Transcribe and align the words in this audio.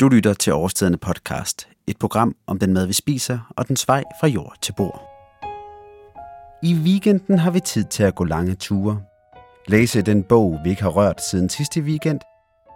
Du 0.00 0.08
lytter 0.08 0.34
til 0.34 0.52
Årstiderne 0.52 0.96
podcast, 0.96 1.68
et 1.86 1.98
program 1.98 2.36
om 2.46 2.58
den 2.58 2.72
mad, 2.72 2.86
vi 2.86 2.92
spiser 2.92 3.52
og 3.56 3.68
den 3.68 3.76
vej 3.86 4.04
fra 4.20 4.26
jord 4.26 4.54
til 4.62 4.72
bord. 4.76 5.02
I 6.62 6.74
weekenden 6.74 7.38
har 7.38 7.50
vi 7.50 7.60
tid 7.60 7.84
til 7.84 8.02
at 8.02 8.14
gå 8.14 8.24
lange 8.24 8.54
ture, 8.54 9.02
læse 9.66 10.02
den 10.02 10.22
bog, 10.22 10.60
vi 10.64 10.70
ikke 10.70 10.82
har 10.82 10.90
rørt 10.90 11.22
siden 11.22 11.48
sidste 11.48 11.80
weekend, 11.80 12.20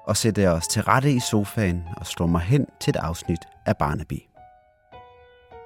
og 0.06 0.16
sætte 0.16 0.50
os 0.50 0.68
til 0.68 0.82
rette 0.82 1.12
i 1.12 1.20
sofaen 1.20 1.82
og 1.96 2.06
slå 2.06 2.26
mig 2.26 2.40
hen 2.40 2.66
til 2.80 2.90
et 2.90 2.96
afsnit 2.96 3.40
af 3.66 3.76
Barnaby. 3.76 4.22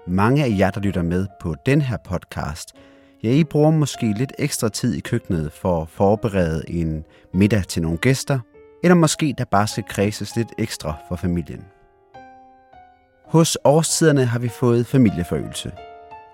Mange 0.06 0.44
af 0.44 0.54
jer, 0.58 0.70
der 0.70 0.80
lytter 0.80 1.02
med 1.02 1.26
på 1.40 1.54
den 1.66 1.82
her 1.82 1.96
podcast, 2.04 2.72
ja, 3.22 3.30
I 3.30 3.44
bruger 3.44 3.70
måske 3.70 4.12
lidt 4.12 4.32
ekstra 4.38 4.68
tid 4.68 4.94
i 4.94 5.00
køkkenet 5.00 5.52
for 5.52 5.82
at 5.82 5.88
forberede 5.88 6.64
en 6.68 7.04
middag 7.34 7.64
til 7.64 7.82
nogle 7.82 7.98
gæster, 7.98 8.40
eller 8.82 8.94
måske 8.94 9.34
der 9.38 9.44
bare 9.44 9.66
skal 9.66 9.84
kredses 9.88 10.36
lidt 10.36 10.52
ekstra 10.58 10.94
for 11.08 11.16
familien. 11.16 11.64
Hos 13.26 13.58
årstiderne 13.64 14.24
har 14.24 14.38
vi 14.38 14.48
fået 14.48 14.86
familieforøgelse. 14.86 15.72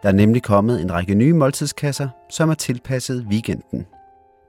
Der 0.02 0.08
er 0.08 0.12
nemlig 0.12 0.42
kommet 0.42 0.80
en 0.80 0.92
række 0.92 1.14
nye 1.14 1.32
måltidskasser, 1.32 2.08
som 2.30 2.50
er 2.50 2.54
tilpasset 2.54 3.26
weekenden. 3.30 3.86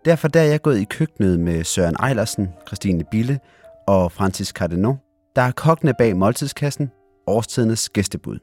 Derfor 0.05 0.27
der 0.27 0.39
er 0.39 0.45
jeg 0.45 0.61
gået 0.61 0.79
i 0.79 0.83
køkkenet 0.83 1.39
med 1.39 1.63
Søren 1.63 1.95
Eilersen, 2.07 2.49
Christine 2.67 3.03
Bille 3.11 3.39
og 3.87 4.11
Francis 4.11 4.47
Cardinaux, 4.47 4.97
der 5.35 5.41
er 5.41 5.51
kokkene 5.51 5.93
bag 5.97 6.17
måltidskassen, 6.17 6.91
årstidernes 7.27 7.89
gæstebud. 7.89 8.39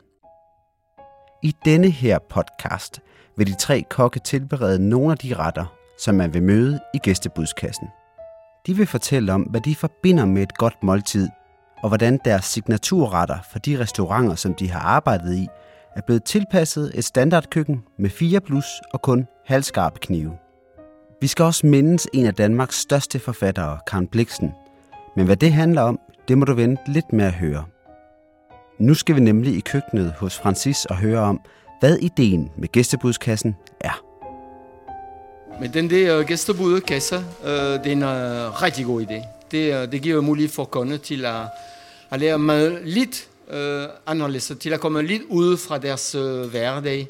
I 1.43 1.57
denne 1.65 1.91
her 1.91 2.19
podcast 2.31 3.01
vil 3.37 3.47
de 3.47 3.57
tre 3.57 3.85
kokke 3.91 4.21
tilberede 4.21 4.89
nogle 4.89 5.13
af 5.13 5.19
de 5.19 5.35
retter, 5.35 5.75
som 5.99 6.15
man 6.15 6.35
vil 6.35 6.43
møde 6.43 6.81
i 6.95 6.99
gæstebudskassen. 6.99 7.89
De 8.67 8.77
vil 8.77 8.87
fortælle 8.87 9.33
om, 9.33 9.43
hvad 9.43 9.61
de 9.61 9.75
forbinder 9.75 10.25
med 10.25 10.43
et 10.43 10.59
godt 10.59 10.83
måltid, 10.83 11.29
og 11.83 11.89
hvordan 11.89 12.21
deres 12.25 12.45
signaturretter 12.45 13.39
for 13.53 13.59
de 13.59 13.79
restauranter, 13.79 14.35
som 14.35 14.55
de 14.55 14.71
har 14.71 14.81
arbejdet 14.81 15.35
i, 15.35 15.47
er 15.97 16.01
blevet 16.01 16.25
tilpasset 16.25 16.91
et 16.95 17.05
standardkøkken 17.05 17.83
med 17.99 18.11
4 18.11 18.41
plus 18.41 18.67
og 18.93 19.03
kun 19.03 19.27
halvskarpe 19.47 19.99
knive. 19.99 20.33
Vi 21.21 21.27
skal 21.27 21.45
også 21.45 21.67
mindes 21.67 22.09
en 22.13 22.27
af 22.27 22.35
Danmarks 22.35 22.77
største 22.77 23.19
forfattere, 23.19 23.79
Karen 23.87 24.07
Bliksen. 24.07 24.53
Men 25.17 25.27
hvad 25.27 25.37
det 25.37 25.53
handler 25.53 25.83
om, 25.83 26.01
det 26.29 26.39
må 26.39 26.45
du 26.45 26.55
vente 26.55 26.83
lidt 26.87 27.13
med 27.13 27.25
at 27.25 27.33
høre. 27.33 27.65
Nu 28.79 28.95
skal 28.95 29.15
vi 29.15 29.21
nemlig 29.21 29.57
i 29.57 29.61
køkkenet 29.61 30.13
hos 30.19 30.39
Francis 30.39 30.85
og 30.85 30.97
høre 30.97 31.21
om, 31.21 31.41
hvad 31.81 31.97
ideen 31.97 32.51
med 32.59 32.69
gæstebudskassen 32.69 33.57
er. 33.81 34.10
Men 35.61 35.75
den 35.75 35.91
der 35.91 36.23
gæstebude 36.23 36.81
kasse, 36.81 37.25
øh, 37.45 37.53
det 37.53 37.87
er 37.87 37.93
en 37.93 38.03
uh, 38.03 38.63
rigtig 38.63 38.85
god 38.85 39.03
idé. 39.03 39.27
Det, 39.51 39.83
uh, 39.83 39.93
det 39.93 40.03
giver 40.03 40.21
mulighed 40.21 40.51
for 40.53 40.65
kunder 40.65 40.97
til 40.97 41.25
at, 41.25 41.43
at 42.11 42.21
lære 42.21 42.39
mad 42.39 42.85
lidt 42.85 43.29
uh, 43.49 43.57
anderledes, 44.07 44.53
til 44.61 44.71
at 44.73 44.81
komme 44.81 45.03
lidt 45.03 45.23
ud 45.29 45.57
fra 45.57 45.79
deres 45.79 46.15
uh, 46.15 46.43
hverdag, 46.43 47.09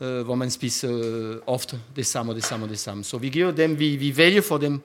uh, 0.00 0.06
hvor 0.06 0.34
man 0.34 0.50
spiser 0.50 0.88
uh, 0.88 1.36
ofte 1.46 1.80
det 1.96 2.06
samme 2.06 2.32
og 2.32 2.36
det 2.36 2.44
samme 2.44 2.66
og 2.66 2.70
det 2.70 2.78
samme. 2.78 3.04
Så 3.04 3.18
vi 3.18 3.28
giver 3.28 3.50
dem, 3.50 3.78
vi, 3.78 3.96
vi 3.96 4.16
vælger 4.16 4.40
for 4.40 4.58
dem 4.58 4.80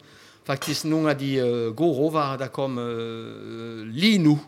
faktisk 0.46 0.86
nogle 0.86 1.10
af 1.10 1.18
de 1.18 1.68
uh, 1.68 1.76
gode 1.76 1.98
råvarer, 1.98 2.38
der 2.38 2.48
kommer 2.48 2.84
uh, 2.84 3.88
lige 3.88 4.18
nu. 4.18 4.40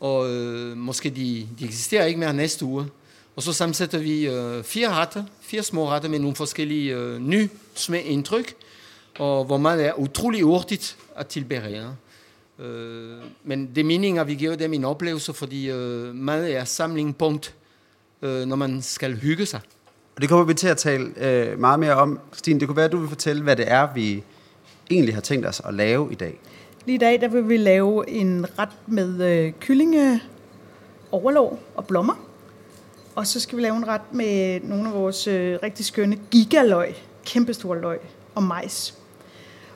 Og 0.00 0.30
uh, 0.30 0.76
måske 0.76 1.10
de, 1.10 1.48
de 1.58 1.64
eksisterer 1.64 2.04
ikke 2.04 2.20
mere 2.20 2.34
næste 2.34 2.64
uge. 2.64 2.86
Og 3.38 3.42
så 3.42 3.52
sammensætter 3.52 3.98
vi 3.98 4.28
øh, 4.28 4.64
fire 4.64 4.88
retter, 4.88 5.24
fire 5.40 5.62
små 5.62 5.88
retter 5.88 6.08
med 6.08 6.18
nogle 6.18 6.36
forskellige 6.36 6.94
øh, 6.94 7.18
nye 7.20 7.48
indtryk, 8.04 8.54
og 9.18 9.44
hvor 9.44 9.56
meget 9.56 9.86
er 9.86 9.92
utrolig 9.98 10.42
hurtigt 10.42 10.96
at 11.16 11.26
tilberede. 11.26 11.96
Øh, 12.58 13.16
men 13.44 13.70
det 13.74 13.78
er 13.78 13.84
meningen, 13.84 14.20
at 14.20 14.26
vi 14.26 14.34
giver 14.34 14.56
dem 14.56 14.72
en 14.72 14.84
oplevelse, 14.84 15.32
fordi 15.32 15.70
øh, 15.70 16.14
mad 16.14 16.50
er 16.50 16.64
samlingspunkt, 16.64 17.54
øh, 18.22 18.46
når 18.46 18.56
man 18.56 18.82
skal 18.82 19.16
hygge 19.16 19.46
sig. 19.46 19.60
Og 20.16 20.22
det 20.22 20.28
kommer 20.28 20.44
vi 20.44 20.54
til 20.54 20.68
at 20.68 20.76
tale 20.76 21.12
øh, 21.16 21.58
meget 21.58 21.80
mere 21.80 21.94
om. 21.94 22.20
Stine, 22.32 22.60
det 22.60 22.68
kunne 22.68 22.76
være, 22.76 22.86
at 22.86 22.92
du 22.92 22.98
vil 22.98 23.08
fortælle, 23.08 23.42
hvad 23.42 23.56
det 23.56 23.70
er, 23.72 23.94
vi 23.94 24.22
egentlig 24.90 25.14
har 25.14 25.22
tænkt 25.22 25.46
os 25.46 25.60
at 25.64 25.74
lave 25.74 26.12
i 26.12 26.14
dag. 26.14 26.40
Lige 26.86 26.94
i 26.94 26.98
dag 26.98 27.20
der 27.20 27.28
vil 27.28 27.48
vi 27.48 27.56
lave 27.56 28.10
en 28.10 28.46
ret 28.58 28.76
med 28.86 29.30
øh, 29.30 29.52
kyllinge, 29.60 30.22
overlov 31.12 31.60
og 31.74 31.86
blommer. 31.86 32.27
Og 33.18 33.26
så 33.26 33.40
skal 33.40 33.58
vi 33.58 33.62
lave 33.62 33.76
en 33.76 33.88
ret 33.88 34.12
med 34.12 34.60
nogle 34.60 34.88
af 34.88 34.94
vores 34.94 35.26
øh, 35.26 35.58
rigtig 35.62 35.84
skønne 35.84 36.16
gigaløg, 36.30 36.94
kæmpestore 37.26 37.80
løg 37.80 37.98
og 38.34 38.42
majs. 38.42 38.94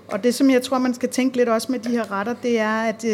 Og 0.08 0.24
det, 0.24 0.34
som 0.34 0.50
jeg 0.50 0.62
tror, 0.62 0.78
man 0.78 0.94
skal 0.94 1.08
tænke 1.08 1.36
lidt 1.36 1.48
også 1.48 1.72
med 1.72 1.78
de 1.78 1.90
her 1.90 2.12
retter, 2.12 2.34
det 2.42 2.58
er, 2.58 2.82
at 2.82 3.04
øh, 3.04 3.10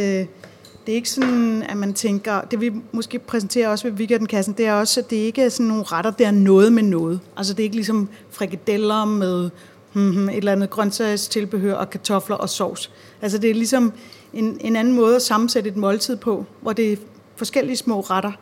det 0.87 0.93
er 0.93 0.94
ikke 0.94 1.11
sådan, 1.11 1.62
at 1.62 1.77
man 1.77 1.94
tænker, 1.94 2.41
det 2.41 2.61
vi 2.61 2.72
måske 2.93 3.19
præsenterer 3.19 3.69
også 3.69 3.88
ved 3.88 3.99
weekendkassen, 3.99 4.55
det 4.55 4.67
er 4.67 4.72
også, 4.72 5.00
at 5.00 5.11
det 5.11 5.17
ikke 5.17 5.43
er 5.43 5.49
sådan 5.49 5.67
nogle 5.67 5.83
retter, 5.83 6.11
der 6.11 6.27
er 6.27 6.31
noget 6.31 6.72
med 6.72 6.83
noget. 6.83 7.21
Altså 7.37 7.55
det 7.55 7.61
er 7.61 7.65
ikke 7.65 7.77
ligesom 7.77 8.09
frikadeller 8.31 9.05
med 9.05 9.50
mm, 9.93 10.28
et 10.28 10.37
eller 10.37 10.53
andet 10.53 10.71
grøntsagstilbehør 10.71 11.75
og 11.75 11.91
kartofler 11.91 12.37
og 12.37 12.49
sovs. 12.49 12.91
Altså 13.22 13.38
det 13.38 13.50
er 13.50 13.55
ligesom 13.55 13.93
en, 14.33 14.59
en 14.61 14.77
anden 14.77 14.94
måde 14.94 15.17
at 15.17 15.22
sammensætte 15.22 15.71
et 15.71 15.77
måltid 15.77 16.17
på, 16.17 16.44
hvor 16.61 16.72
det 16.72 16.93
er 16.93 16.97
forskellige 17.37 17.77
små 17.77 18.00
retter, 18.00 18.33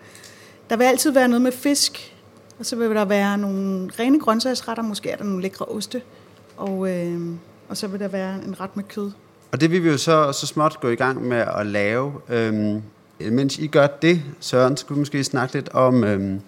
der 0.70 0.76
vil 0.76 0.84
altid 0.84 1.10
være 1.10 1.28
noget 1.28 1.42
med 1.42 1.52
fisk, 1.52 2.14
og 2.58 2.66
så 2.66 2.76
vil 2.76 2.90
der 2.90 3.04
være 3.04 3.38
nogle 3.38 3.90
rene 3.98 4.20
grøntsagsretter, 4.20 4.82
måske 4.82 5.10
er 5.10 5.16
der 5.16 5.24
nogle 5.24 5.42
lækre 5.42 5.64
oste, 5.64 6.02
og, 6.56 6.90
øh, 6.90 7.20
og 7.68 7.76
så 7.76 7.86
vil 7.86 8.00
der 8.00 8.08
være 8.08 8.34
en 8.46 8.60
ret 8.60 8.76
med 8.76 8.84
kød. 8.84 9.10
Og 9.52 9.60
det 9.60 9.70
vil 9.70 9.84
vi 9.84 9.88
jo 9.88 9.96
så, 9.96 10.32
så 10.32 10.46
småt 10.46 10.80
gå 10.80 10.88
i 10.88 10.94
gang 10.94 11.28
med 11.28 11.44
at 11.56 11.66
lave. 11.66 12.12
Øhm, 12.28 12.82
mens 13.20 13.58
I 13.58 13.66
gør 13.66 13.86
det, 13.86 14.22
Søren, 14.40 14.76
skulle 14.76 14.96
vi 14.96 15.00
måske 15.00 15.24
snakke 15.24 15.54
lidt 15.54 15.68
om, 15.68 16.04
øhm, 16.04 16.40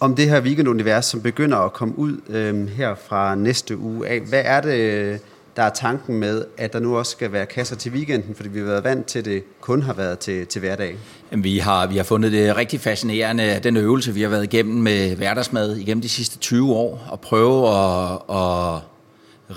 om 0.00 0.16
det 0.16 0.28
her 0.28 0.40
weekendunivers, 0.40 1.04
som 1.04 1.22
begynder 1.22 1.58
at 1.58 1.72
komme 1.72 1.98
ud 1.98 2.20
øhm, 2.28 2.66
her 2.66 2.94
fra 2.94 3.34
næste 3.34 3.78
uge 3.78 4.08
af. 4.08 4.20
Hvad 4.20 4.42
er 4.44 4.60
det, 4.60 5.20
der 5.56 5.62
er 5.62 5.70
tanken 5.70 6.18
med, 6.18 6.44
at 6.56 6.72
der 6.72 6.78
nu 6.78 6.98
også 6.98 7.12
skal 7.12 7.32
være 7.32 7.46
kasser 7.46 7.76
til 7.76 7.92
weekenden, 7.92 8.34
fordi 8.34 8.48
vi 8.48 8.58
har 8.58 8.66
været 8.66 8.84
vant 8.84 9.06
til, 9.06 9.18
at 9.18 9.24
det 9.24 9.60
kun 9.60 9.82
har 9.82 9.92
været 9.92 10.18
til, 10.18 10.46
til 10.46 10.60
hverdag? 10.60 10.96
Vi 11.30 11.58
har, 11.58 11.86
vi 11.86 11.96
har 11.96 12.04
fundet 12.04 12.32
det 12.32 12.56
rigtig 12.56 12.80
fascinerende, 12.80 13.60
den 13.62 13.76
øvelse, 13.76 14.14
vi 14.14 14.22
har 14.22 14.28
været 14.28 14.44
igennem 14.44 14.82
med 14.82 15.16
hverdagsmad 15.16 15.76
igennem 15.76 16.02
de 16.02 16.08
sidste 16.08 16.38
20 16.38 16.72
år, 16.72 17.06
og 17.10 17.20
prøve 17.20 17.68
at, 17.68 18.12
at 18.12 18.80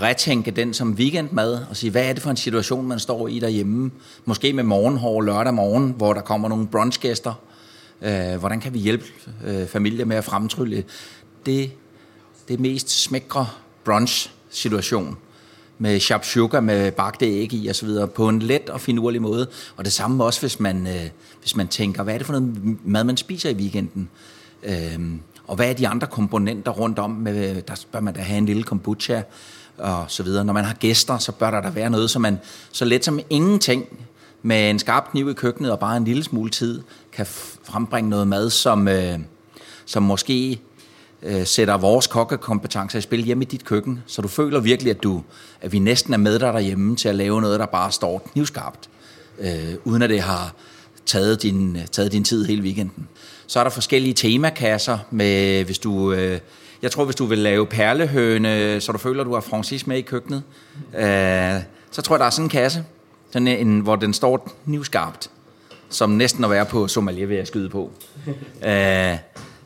retænke 0.02 0.52
den 0.52 0.74
som 0.74 0.94
weekendmad, 0.94 1.60
og 1.70 1.76
sige, 1.78 1.92
hvad 1.92 2.06
er 2.10 2.14
det 2.14 2.22
for 2.24 2.30
en 2.30 2.38
situation, 2.38 2.88
man 2.88 3.00
står 3.00 3.28
i 3.28 3.40
derhjemme? 3.40 3.92
Måske 4.26 4.54
med 4.54 4.64
morgenhår 4.64 5.22
lørdag 5.22 5.54
morgen, 5.54 5.94
hvor 5.98 6.14
der 6.14 6.22
kommer 6.22 6.50
nogle 6.50 6.68
brunchgæster. 6.68 7.34
Øh, 8.02 8.36
hvordan 8.40 8.60
kan 8.60 8.74
vi 8.74 8.80
hjælpe 8.80 9.06
øh, 9.46 9.68
familier 9.68 10.06
med 10.06 10.18
at 10.18 10.24
fremtrylle 10.24 10.84
det, 11.46 11.72
det 12.48 12.60
mest 12.60 13.04
smækre 13.04 13.48
brunch-situation? 13.86 15.18
Med 15.78 16.24
sugar 16.24 16.60
med 16.60 16.92
bagte 16.92 17.26
æg 17.26 17.54
i 17.54 17.70
osv. 17.70 17.90
på 18.16 18.30
en 18.30 18.40
let 18.40 18.70
og 18.70 18.82
finurlig 18.82 19.22
måde. 19.22 19.48
Og 19.76 19.86
det 19.86 19.94
samme 19.94 20.24
også, 20.24 20.40
hvis 20.40 20.60
man, 20.60 20.88
øh, 20.88 21.10
hvis 21.42 21.56
man 21.56 21.68
tænker, 21.68 22.04
hvad 22.04 22.14
er 22.14 22.18
det 22.18 22.28
for 22.28 22.40
noget 22.40 22.78
mad, 22.86 23.04
man 23.04 23.18
spiser 23.18 23.50
i 23.50 23.54
weekenden? 23.54 24.10
Øh, 24.64 25.00
og 25.48 25.56
hvad 25.56 25.70
er 25.70 25.74
de 25.74 25.88
andre 25.88 26.08
komponenter 26.08 26.72
rundt 26.72 27.00
om? 27.00 27.12
Med, 27.12 27.62
der 27.62 27.86
bør 27.92 28.00
man 28.00 28.14
da 28.14 28.22
have 28.22 28.38
en 28.38 28.46
lille 28.46 28.64
kombucha 28.64 29.22
og 29.78 30.06
så 30.08 30.24
videre. 30.24 30.46
Når 30.46 30.54
man 30.54 30.66
har 30.66 30.74
gæster, 30.74 31.18
så 31.18 31.32
bør 31.32 31.52
der 31.52 31.62
da 31.62 31.70
være 31.70 31.90
noget, 31.90 32.10
så 32.10 32.20
man 32.20 32.40
så 32.72 32.86
let 32.86 33.06
som 33.06 33.20
ingenting 33.30 33.86
med 34.42 34.70
en 34.70 34.80
skarp 34.80 35.12
kniv 35.12 35.30
i 35.30 35.34
køkkenet 35.34 35.72
og 35.72 35.80
bare 35.80 35.98
en 35.98 36.04
lille 36.04 36.24
smule 36.24 36.50
tid 36.50 36.82
kan 37.12 37.26
frembringe 37.64 38.10
noget 38.10 38.28
mad, 38.28 38.50
som, 38.50 38.88
øh, 38.88 39.20
som 39.86 40.04
måske 40.04 40.60
øh, 41.24 41.46
sætter 41.46 41.78
vores 41.78 42.08
kokkekompetencer 42.08 43.00
i 43.00 43.02
spil 43.02 43.24
hjemme 43.24 43.44
i 43.44 43.48
dit 43.48 43.66
køkken, 43.66 44.04
så 44.06 44.22
du 44.22 44.28
føler 44.28 44.60
virkelig, 44.60 44.90
at, 44.92 45.04
du, 45.04 45.24
at 45.62 45.72
vi 45.72 45.80
næsten 45.80 46.14
er 46.14 46.18
med 46.18 46.40
dig 46.40 46.54
derhjemme 46.54 46.96
til 46.96 47.10
at 47.10 47.16
lave 47.16 47.42
noget, 47.42 47.60
der 47.60 47.66
bare 47.66 47.92
står 47.92 48.30
knivskarpt, 48.34 48.90
øh, 49.40 49.74
uden 49.84 50.02
at 50.02 50.10
det 50.10 50.22
har 50.22 50.54
taget 51.06 51.42
din, 51.42 51.78
taget 51.92 52.12
din 52.12 52.24
tid 52.24 52.46
hele 52.46 52.62
weekenden. 52.62 53.08
Så 53.48 53.60
er 53.60 53.64
der 53.64 53.72
forskellige 53.72 54.14
temakasser 54.14 54.98
med, 55.12 55.64
hvis 55.64 55.80
du... 55.80 56.12
Øh, 56.12 56.40
jeg 56.82 56.92
tror, 56.92 57.06
hvis 57.06 57.16
du 57.16 57.26
vil 57.26 57.38
lave 57.38 57.66
perlehøne, 57.66 58.82
så 58.82 58.92
du 58.92 58.98
føler, 58.98 59.22
at 59.22 59.28
du 59.28 59.34
har 59.34 59.42
Francis 59.42 59.88
med 59.88 59.98
i 59.98 60.02
køkkenet, 60.02 60.44
øh, 60.98 61.62
så 61.92 62.02
tror 62.02 62.16
jeg, 62.16 62.20
der 62.20 62.26
er 62.26 62.30
sådan 62.30 62.46
en 62.46 62.50
kasse, 62.50 62.84
sådan 63.32 63.48
en, 63.48 63.80
hvor 63.80 63.96
den 63.96 64.14
står 64.14 64.52
knivskarpt, 64.66 65.30
som 65.90 66.10
næsten 66.10 66.44
at 66.44 66.50
være 66.50 66.66
på 66.66 66.88
sommelier, 66.88 67.28
vil 67.28 67.38
jeg 67.38 67.48
skyde 67.48 67.70
på. 67.70 67.92
Øh, 68.68 69.18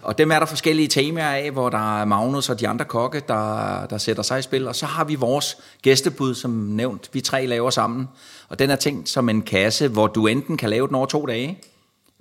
og 0.02 0.18
dem 0.18 0.32
er 0.32 0.40
der 0.40 0.46
forskellige 0.46 0.88
temaer 0.88 1.30
af, 1.30 1.52
hvor 1.52 1.70
der 1.70 2.02
er 2.02 2.06
Magnus 2.06 2.50
og 2.50 2.60
de 2.60 2.68
andre 2.68 2.86
kokke, 2.86 3.22
der, 3.28 3.86
der 3.86 3.98
sætter 3.98 4.24
sig 4.24 4.40
i 4.40 4.42
spil. 4.42 4.68
Og 4.68 4.76
så 4.76 4.86
har 4.86 5.04
vi 5.04 5.16
vores 5.16 5.58
gæstebud, 5.82 6.36
som 6.36 6.52
nævnt, 6.52 7.10
vi 7.14 7.22
tre 7.22 7.46
laver 7.46 7.70
sammen. 7.70 8.08
Og 8.50 8.60
den 8.60 8.70
er 8.70 8.76
tænkt 8.76 9.10
som 9.10 9.30
en 9.30 9.42
kasse, 9.42 9.88
hvor 9.88 10.08
du 10.08 10.28
enten 10.28 10.58
kan 10.58 10.70
lave 10.70 10.88
den 10.88 10.96
over 10.96 11.06
to 11.06 11.26
dage 11.26 11.60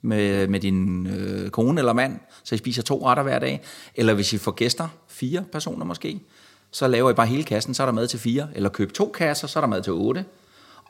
med, 0.02 0.46
med 0.46 0.60
din 0.60 1.06
øh, 1.06 1.50
kone 1.50 1.80
eller 1.80 1.92
mand, 1.92 2.18
så 2.44 2.54
I 2.54 2.58
spiser 2.58 2.82
to 2.82 3.06
retter 3.06 3.22
hver 3.22 3.38
dag. 3.38 3.60
Eller 3.94 4.14
hvis 4.14 4.32
I 4.32 4.38
får 4.38 4.52
gæster, 4.52 4.88
fire 5.08 5.44
personer 5.52 5.84
måske, 5.84 6.20
så 6.70 6.88
laver 6.88 7.10
I 7.10 7.14
bare 7.14 7.26
hele 7.26 7.44
kassen, 7.44 7.74
så 7.74 7.82
er 7.82 7.86
der 7.86 7.92
mad 7.92 8.06
til 8.06 8.18
fire. 8.18 8.48
Eller 8.54 8.68
køb 8.68 8.92
to 8.92 9.12
kasser, 9.14 9.46
så 9.46 9.58
er 9.58 9.60
der 9.60 9.68
mad 9.68 9.82
til 9.82 9.92
otte. 9.92 10.24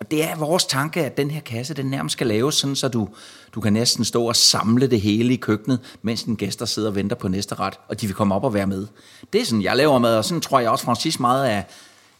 Og 0.00 0.10
det 0.10 0.24
er 0.24 0.36
vores 0.36 0.64
tanke, 0.64 1.04
at 1.04 1.16
den 1.16 1.30
her 1.30 1.40
kasse, 1.40 1.74
den 1.74 1.86
nærmest 1.86 2.12
skal 2.12 2.26
laves 2.26 2.54
sådan, 2.54 2.76
så 2.76 2.88
du, 2.88 3.08
du 3.54 3.60
kan 3.60 3.72
næsten 3.72 4.04
stå 4.04 4.24
og 4.24 4.36
samle 4.36 4.86
det 4.86 5.00
hele 5.00 5.34
i 5.34 5.36
køkkenet, 5.36 5.98
mens 6.02 6.22
den 6.22 6.36
gæster 6.36 6.66
sidder 6.66 6.88
og 6.88 6.94
venter 6.94 7.16
på 7.16 7.28
næste 7.28 7.54
ret, 7.54 7.74
og 7.88 8.00
de 8.00 8.06
vil 8.06 8.16
komme 8.16 8.34
op 8.34 8.44
og 8.44 8.54
være 8.54 8.66
med. 8.66 8.86
Det 9.32 9.40
er 9.40 9.44
sådan, 9.44 9.62
jeg 9.62 9.76
laver 9.76 9.98
mad, 9.98 10.16
og 10.16 10.24
sådan 10.24 10.40
tror 10.40 10.60
jeg 10.60 10.70
også, 10.70 10.84
Francis 10.84 11.20
meget 11.20 11.52
er 11.52 11.62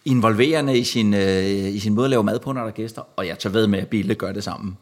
involverende 0.04 0.78
i 0.78 0.84
sin, 0.84 1.14
øh, 1.14 1.44
i 1.74 1.78
sin 1.78 1.94
måde 1.94 2.04
at 2.04 2.10
lave 2.10 2.24
mad 2.24 2.38
på, 2.38 2.52
når 2.52 2.60
der 2.60 2.68
er 2.68 2.72
gæster, 2.72 3.02
og 3.16 3.26
jeg 3.26 3.38
tager 3.38 3.52
ved 3.52 3.66
med, 3.66 3.78
at 3.78 3.88
Bille 3.88 4.14
gør 4.14 4.32
det 4.32 4.44
sammen. 4.44 4.76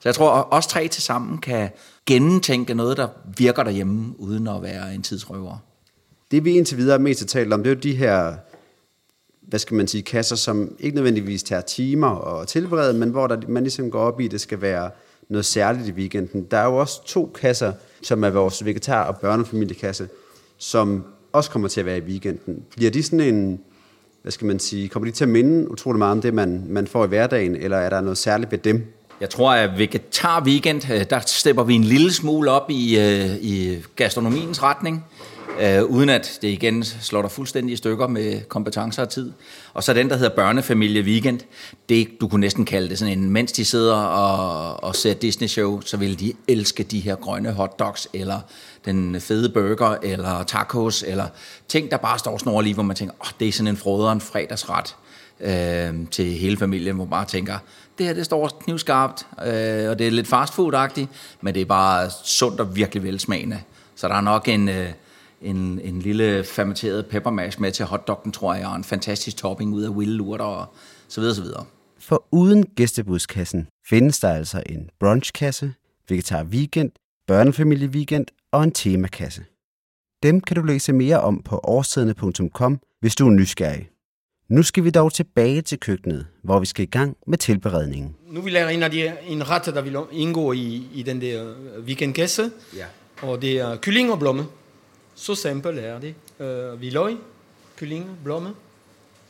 Så 0.00 0.08
jeg 0.08 0.14
tror, 0.14 0.32
at 0.32 0.44
os 0.50 0.66
tre 0.66 0.88
til 0.88 1.02
sammen 1.02 1.38
kan 1.38 1.70
gennemtænke 2.06 2.74
noget, 2.74 2.96
der 2.96 3.08
virker 3.36 3.62
derhjemme, 3.62 4.14
uden 4.18 4.48
at 4.48 4.62
være 4.62 4.94
en 4.94 5.02
tidsrøver. 5.02 5.56
Det 6.30 6.44
vi 6.44 6.56
indtil 6.56 6.78
videre 6.78 6.98
mest 6.98 7.20
har 7.20 7.26
talt 7.26 7.52
om, 7.52 7.62
det 7.62 7.70
er 7.70 7.74
jo 7.74 7.80
de 7.80 7.96
her 7.96 8.34
hvad 9.46 9.58
skal 9.58 9.74
man 9.74 9.88
sige, 9.88 10.02
kasser, 10.02 10.36
som 10.36 10.76
ikke 10.80 10.94
nødvendigvis 10.94 11.42
tager 11.42 11.62
timer 11.62 12.40
at 12.40 12.48
tilberede, 12.48 12.94
men 12.94 13.10
hvor 13.10 13.26
der, 13.26 13.36
man 13.48 13.62
ligesom 13.62 13.90
går 13.90 14.00
op 14.00 14.20
i, 14.20 14.24
at 14.24 14.30
det 14.30 14.40
skal 14.40 14.60
være 14.60 14.90
noget 15.28 15.44
særligt 15.44 15.88
i 15.88 15.92
weekenden. 15.92 16.46
Der 16.50 16.58
er 16.58 16.64
jo 16.64 16.76
også 16.76 17.04
to 17.04 17.32
kasser, 17.40 17.72
som 18.02 18.24
er 18.24 18.30
vores 18.30 18.64
vegetar- 18.64 19.04
og 19.04 19.16
børnefamiliekasse, 19.16 20.08
som 20.58 21.04
også 21.32 21.50
kommer 21.50 21.68
til 21.68 21.80
at 21.80 21.86
være 21.86 21.98
i 21.98 22.00
weekenden. 22.00 22.62
Bliver 22.76 22.90
de 22.90 23.02
sådan 23.02 23.20
en, 23.20 23.60
hvad 24.22 24.32
skal 24.32 24.46
man 24.46 24.58
sige, 24.58 24.88
kommer 24.88 25.10
de 25.10 25.16
til 25.16 25.24
at 25.24 25.28
minde 25.28 25.70
utrolig 25.70 25.98
meget 25.98 26.12
om 26.12 26.20
det, 26.20 26.34
man, 26.34 26.64
man 26.68 26.86
får 26.86 27.04
i 27.04 27.08
hverdagen, 27.08 27.56
eller 27.56 27.76
er 27.76 27.90
der 27.90 28.00
noget 28.00 28.18
særligt 28.18 28.52
ved 28.52 28.58
dem? 28.58 28.86
Jeg 29.20 29.30
tror, 29.30 29.52
at 29.52 29.78
vegetar 29.78 30.44
weekend, 30.44 30.90
øh, 30.92 31.04
der 31.10 31.20
stepper 31.20 31.62
vi 31.64 31.74
en 31.74 31.84
lille 31.84 32.12
smule 32.12 32.50
op 32.50 32.70
i, 32.70 32.98
øh, 32.98 33.36
i 33.36 33.76
gastronomiens 33.96 34.62
retning 34.62 35.04
øh, 35.60 35.84
uden 35.84 36.08
at 36.08 36.38
det 36.42 36.48
igen 36.48 36.84
slår 36.84 37.22
dig 37.22 37.30
fuldstændig 37.30 37.72
i 37.72 37.76
stykker 37.76 38.06
med 38.06 38.40
kompetencer 38.48 39.02
og 39.02 39.08
tid. 39.08 39.32
Og 39.74 39.82
så 39.82 39.94
den, 39.94 40.10
der 40.10 40.16
hedder 40.16 40.36
Børnefamilie 40.36 41.02
Weekend, 41.02 41.40
det 41.88 42.08
du 42.20 42.28
kunne 42.28 42.40
næsten 42.40 42.64
kalde 42.64 42.88
det 42.88 42.98
sådan 42.98 43.18
en, 43.18 43.30
mens 43.30 43.52
de 43.52 43.64
sidder 43.64 43.96
og, 43.96 44.84
og 44.84 44.96
ser 44.96 45.14
Disney-show, 45.14 45.80
så 45.80 45.96
vil 45.96 46.20
de 46.20 46.32
elske 46.48 46.82
de 46.82 47.00
her 47.00 47.16
grønne 47.16 47.52
hotdogs, 47.52 48.08
eller 48.12 48.40
den 48.84 49.20
fede 49.20 49.48
burger, 49.48 49.96
eller 50.02 50.42
tacos, 50.42 51.04
eller 51.06 51.26
ting, 51.68 51.90
der 51.90 51.96
bare 51.96 52.18
står 52.18 52.38
snor 52.38 52.60
lige, 52.60 52.74
hvor 52.74 52.82
man 52.82 52.96
tænker, 52.96 53.14
åh, 53.14 53.26
oh, 53.26 53.32
det 53.40 53.48
er 53.48 53.52
sådan 53.52 53.68
en 53.68 53.76
froderen 53.76 54.20
fredagsret 54.20 54.96
øh, 55.40 55.94
til 56.10 56.24
hele 56.24 56.56
familien, 56.56 56.94
hvor 56.94 57.04
man 57.04 57.10
bare 57.10 57.24
tænker, 57.24 57.58
det 57.98 58.06
her 58.06 58.14
det 58.14 58.24
står 58.24 58.60
knivskarpt, 58.64 59.26
øh, 59.46 59.90
og 59.90 59.98
det 59.98 60.06
er 60.06 60.10
lidt 60.10 60.32
fastfood-agtigt, 60.32 61.06
men 61.40 61.54
det 61.54 61.60
er 61.60 61.64
bare 61.64 62.10
sundt 62.24 62.60
og 62.60 62.76
virkelig 62.76 63.02
velsmagende. 63.02 63.60
Så 63.96 64.08
der 64.08 64.14
er 64.14 64.20
nok 64.20 64.48
en, 64.48 64.68
øh, 64.68 64.88
en, 65.44 65.80
en 65.84 66.00
lille 66.00 66.44
fermenteret 66.44 67.06
peppermash 67.06 67.60
med 67.60 67.72
til 67.72 67.84
hotdoggen, 67.84 68.32
tror 68.32 68.54
jeg, 68.54 68.66
og 68.66 68.76
en 68.76 68.84
fantastisk 68.84 69.36
topping 69.36 69.74
ud 69.74 69.82
af 69.82 69.88
willurter 69.88 70.44
og 70.44 70.66
så 71.08 71.20
videre, 71.20 71.34
så 71.34 71.42
videre. 71.42 71.64
For 71.98 72.24
uden 72.30 72.66
gæstebudskassen 72.66 73.68
findes 73.88 74.20
der 74.20 74.28
altså 74.28 74.62
en 74.66 74.90
brunchkasse, 75.00 75.74
vegetar 76.08 76.44
weekend, 76.44 76.90
børnefamilie 77.26 77.88
weekend 77.88 78.26
og 78.52 78.64
en 78.64 78.72
temakasse. 78.72 79.44
Dem 80.22 80.40
kan 80.40 80.56
du 80.56 80.62
læse 80.62 80.92
mere 80.92 81.20
om 81.20 81.42
på 81.42 81.60
årstiderne.com, 81.64 82.80
hvis 83.00 83.14
du 83.14 83.26
er 83.26 83.30
nysgerrig. 83.30 83.88
Nu 84.48 84.62
skal 84.62 84.84
vi 84.84 84.90
dog 84.90 85.12
tilbage 85.12 85.62
til 85.62 85.80
køkkenet, 85.80 86.26
hvor 86.42 86.60
vi 86.60 86.66
skal 86.66 86.82
i 86.82 86.90
gang 86.90 87.16
med 87.26 87.38
tilberedningen. 87.38 88.16
Nu 88.26 88.40
vil 88.40 88.52
jeg 88.52 88.74
en 88.74 88.82
af 88.82 88.90
de 88.90 89.12
en 89.26 89.50
ret, 89.50 89.64
der 89.64 89.82
vil 89.82 89.96
indgå 90.12 90.52
i, 90.52 90.88
i 90.94 91.02
den 91.02 91.20
der 91.20 91.54
weekendkasse. 91.86 92.50
Ja. 92.76 92.84
Og 93.22 93.42
det 93.42 93.60
er 93.60 93.76
kylling 93.76 94.12
og 94.12 94.18
blomme. 94.18 94.44
Så 95.24 95.34
simpelt 95.34 95.78
er 95.78 96.00
det. 96.00 96.14
Uh, 96.38 96.80
vi 96.80 96.90
løg, 96.90 97.16
kylling, 97.76 98.18
blomme. 98.24 98.50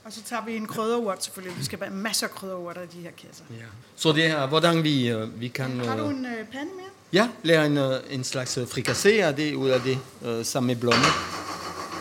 Og 0.05 0.13
så 0.13 0.21
tager 0.23 0.45
vi 0.45 0.57
en 0.57 0.67
krydderurt 0.67 1.25
selvfølgelig. 1.25 1.59
Vi 1.59 1.65
skal 1.65 1.79
have 1.79 1.95
masser 1.95 2.27
af 2.27 2.31
krydderurter 2.35 2.83
i 2.83 2.87
de 2.87 3.01
her 3.03 3.11
kasser. 3.11 3.45
Ja. 3.51 3.65
Så 3.97 4.13
det 4.13 4.27
er, 4.27 4.47
hvordan 4.47 4.85
vi, 4.85 5.15
uh, 5.15 5.41
vi 5.41 5.49
kan... 5.49 5.81
Har 5.81 5.97
du 5.97 6.05
en 6.05 6.27
uh, 6.27 6.49
pande 6.53 6.71
mere? 6.77 6.87
Ja, 7.13 7.29
lære 7.43 7.67
en, 7.67 7.79
uh, 7.79 7.95
en 8.11 8.25
slags 8.25 8.59
frikassé 8.59 9.09
af 9.09 9.37
det, 9.37 9.55
ud 9.55 9.69
af 9.69 9.81
det, 9.81 9.99
uh, 10.27 10.45
sammen 10.45 10.67
med 10.67 10.77
blomme. 10.77 11.05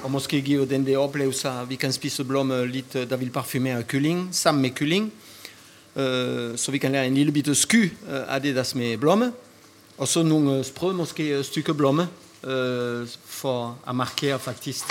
Og 0.04 0.12
måske 0.12 0.42
give 0.42 0.66
den 0.66 0.86
der 0.86 0.98
oplevelse, 0.98 1.50
at 1.50 1.69
vi 1.69 1.75
kan 1.75 1.94
spise 1.94 2.24
blomme 2.24 2.68
lidt, 2.68 2.94
der 2.94 3.16
vil 3.16 3.30
parfumere 3.30 3.84
kylling, 3.84 4.30
sammen 4.31 4.62
med 4.62 4.69
kylling. 4.69 5.13
Uh, 5.95 6.01
så 6.56 6.68
vi 6.72 6.78
kan 6.78 6.92
lære 6.92 7.07
en 7.07 7.16
lille 7.16 7.31
bitte 7.31 7.56
sky 7.56 7.92
uh, 7.92 8.36
af 8.36 8.42
det, 8.42 8.56
der 8.56 8.63
smager 8.63 8.98
blomme. 8.98 9.34
Og 9.98 10.07
så 10.07 10.24
nogle 10.24 10.63
sprøde, 10.63 10.94
måske 10.94 11.44
stykke 11.44 11.74
blomme, 11.74 12.01
øh, 12.04 12.22
for 13.25 13.78
at 13.88 13.95
markere 13.95 14.40
faktisk 14.40 14.84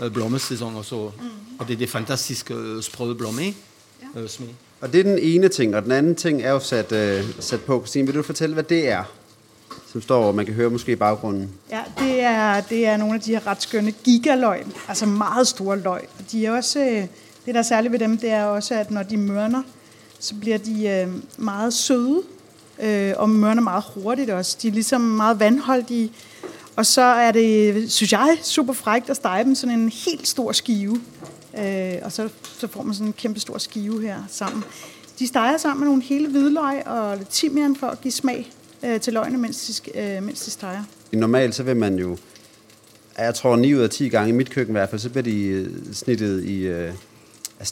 øh, 0.00 0.10
blommesæson 0.10 0.76
og 0.76 0.84
så. 0.84 1.10
Mm. 1.20 1.28
Og 1.58 1.68
det 1.68 1.74
er 1.74 1.78
det 1.78 1.90
fantastiske 1.90 2.54
øh, 2.54 2.82
sprøde 2.82 3.14
blomme 3.14 3.42
ja. 3.42 4.20
øh, 4.20 4.28
smag. 4.28 4.54
Og 4.80 4.92
det 4.92 5.00
er 5.00 5.04
den 5.04 5.18
ene 5.18 5.48
ting, 5.48 5.76
og 5.76 5.82
den 5.82 5.92
anden 5.92 6.14
ting 6.14 6.42
er 6.42 6.50
jo 6.50 6.58
sat, 6.58 6.92
øh, 6.92 7.24
sat 7.40 7.60
på. 7.60 7.80
Christine, 7.80 8.06
vil 8.06 8.14
du 8.14 8.22
fortælle, 8.22 8.54
hvad 8.54 8.64
det 8.64 8.88
er? 8.88 9.04
Som 9.92 10.02
står, 10.02 10.24
og 10.24 10.34
man 10.34 10.46
kan 10.46 10.54
høre 10.54 10.70
måske 10.70 10.92
i 10.92 10.96
baggrunden. 10.96 11.50
Ja, 11.70 11.82
det 11.98 12.20
er, 12.20 12.60
det 12.60 12.86
er 12.86 12.96
nogle 12.96 13.14
af 13.14 13.20
de 13.20 13.30
her 13.30 13.46
ret 13.46 13.62
skønne 13.62 13.90
gigaløg, 13.90 14.66
altså 14.88 15.06
meget 15.06 15.48
store 15.48 15.78
løg. 15.78 16.00
De 16.32 16.46
er 16.46 16.52
også, 16.52 16.80
øh, 16.80 17.06
det 17.46 17.54
der 17.54 17.58
er 17.58 17.62
særligt 17.62 17.92
ved 17.92 17.98
dem, 17.98 18.18
det 18.18 18.30
er 18.30 18.44
også, 18.44 18.74
at 18.74 18.90
når 18.90 19.02
de 19.02 19.16
mørner, 19.16 19.62
så 20.20 20.34
bliver 20.34 20.58
de 20.58 20.88
øh, 20.88 21.08
meget 21.36 21.74
søde, 21.74 22.22
øh, 22.82 23.12
og 23.16 23.30
mørner 23.30 23.62
meget 23.62 23.84
hurtigt 23.94 24.30
også. 24.30 24.58
De 24.62 24.68
er 24.68 24.72
ligesom 24.72 25.00
meget 25.00 25.40
vandholdige, 25.40 26.12
og 26.78 26.86
så 26.86 27.02
er 27.02 27.32
det, 27.32 27.92
synes 27.92 28.12
jeg, 28.12 28.38
super 28.42 28.72
frækt 28.72 29.10
at 29.10 29.16
stege 29.16 29.44
dem 29.44 29.54
sådan 29.54 29.78
en 29.78 29.88
helt 29.88 30.28
stor 30.28 30.52
skive. 30.52 31.00
Øh, 31.58 31.94
og 32.02 32.12
så, 32.12 32.28
så 32.58 32.68
får 32.68 32.82
man 32.82 32.94
sådan 32.94 33.06
en 33.06 33.12
kæmpe 33.12 33.40
stor 33.40 33.58
skive 33.58 34.02
her 34.02 34.22
sammen. 34.28 34.64
De 35.18 35.26
steger 35.26 35.56
sammen 35.56 35.80
med 35.80 35.88
nogle 35.88 36.02
hele 36.02 36.28
hvidløg 36.28 36.86
og 36.86 37.16
lidt 37.16 37.28
timian 37.28 37.76
for 37.76 37.86
at 37.86 38.00
give 38.00 38.12
smag 38.12 38.50
øh, 38.84 39.00
til 39.00 39.12
løgene, 39.12 39.38
mens 39.38 39.82
de, 39.84 40.00
øh, 40.00 40.22
mens 40.22 40.40
de 40.40 40.50
steger. 40.50 40.82
Normalt 41.12 41.54
så 41.54 41.62
vil 41.62 41.76
man 41.76 41.98
jo, 41.98 42.16
jeg 43.18 43.34
tror 43.34 43.56
9 43.56 43.74
ud 43.74 43.80
af 43.80 43.90
10 43.90 44.08
gange 44.08 44.28
i 44.28 44.32
mit 44.32 44.50
køkken 44.50 44.72
i 44.72 44.78
hvert 44.78 44.90
fald, 44.90 45.00
så 45.00 45.10
bliver 45.10 45.22
de 45.22 45.40
øh, 45.40 45.70
snittet 45.92 46.44
i, 46.44 46.58
øh, 46.60 46.92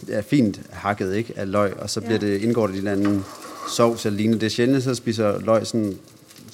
er 0.08 0.22
fint 0.22 0.60
hakket 0.70 1.14
ikke, 1.14 1.32
af 1.36 1.50
løg, 1.50 1.76
og 1.76 1.90
så 1.90 2.00
bliver 2.00 2.18
ja. 2.22 2.26
det 2.26 2.42
indgår 2.42 2.66
det 2.66 2.74
i 2.74 2.78
en 2.78 2.86
eller 2.86 3.06
anden 3.06 3.24
sovs 3.76 4.06
eller 4.06 4.16
lignende. 4.16 4.40
Det 4.40 4.46
er 4.46 4.50
sjældent, 4.50 4.84
så 4.84 4.94
spiser 4.94 5.40
løg 5.40 5.66
sådan 5.66 5.98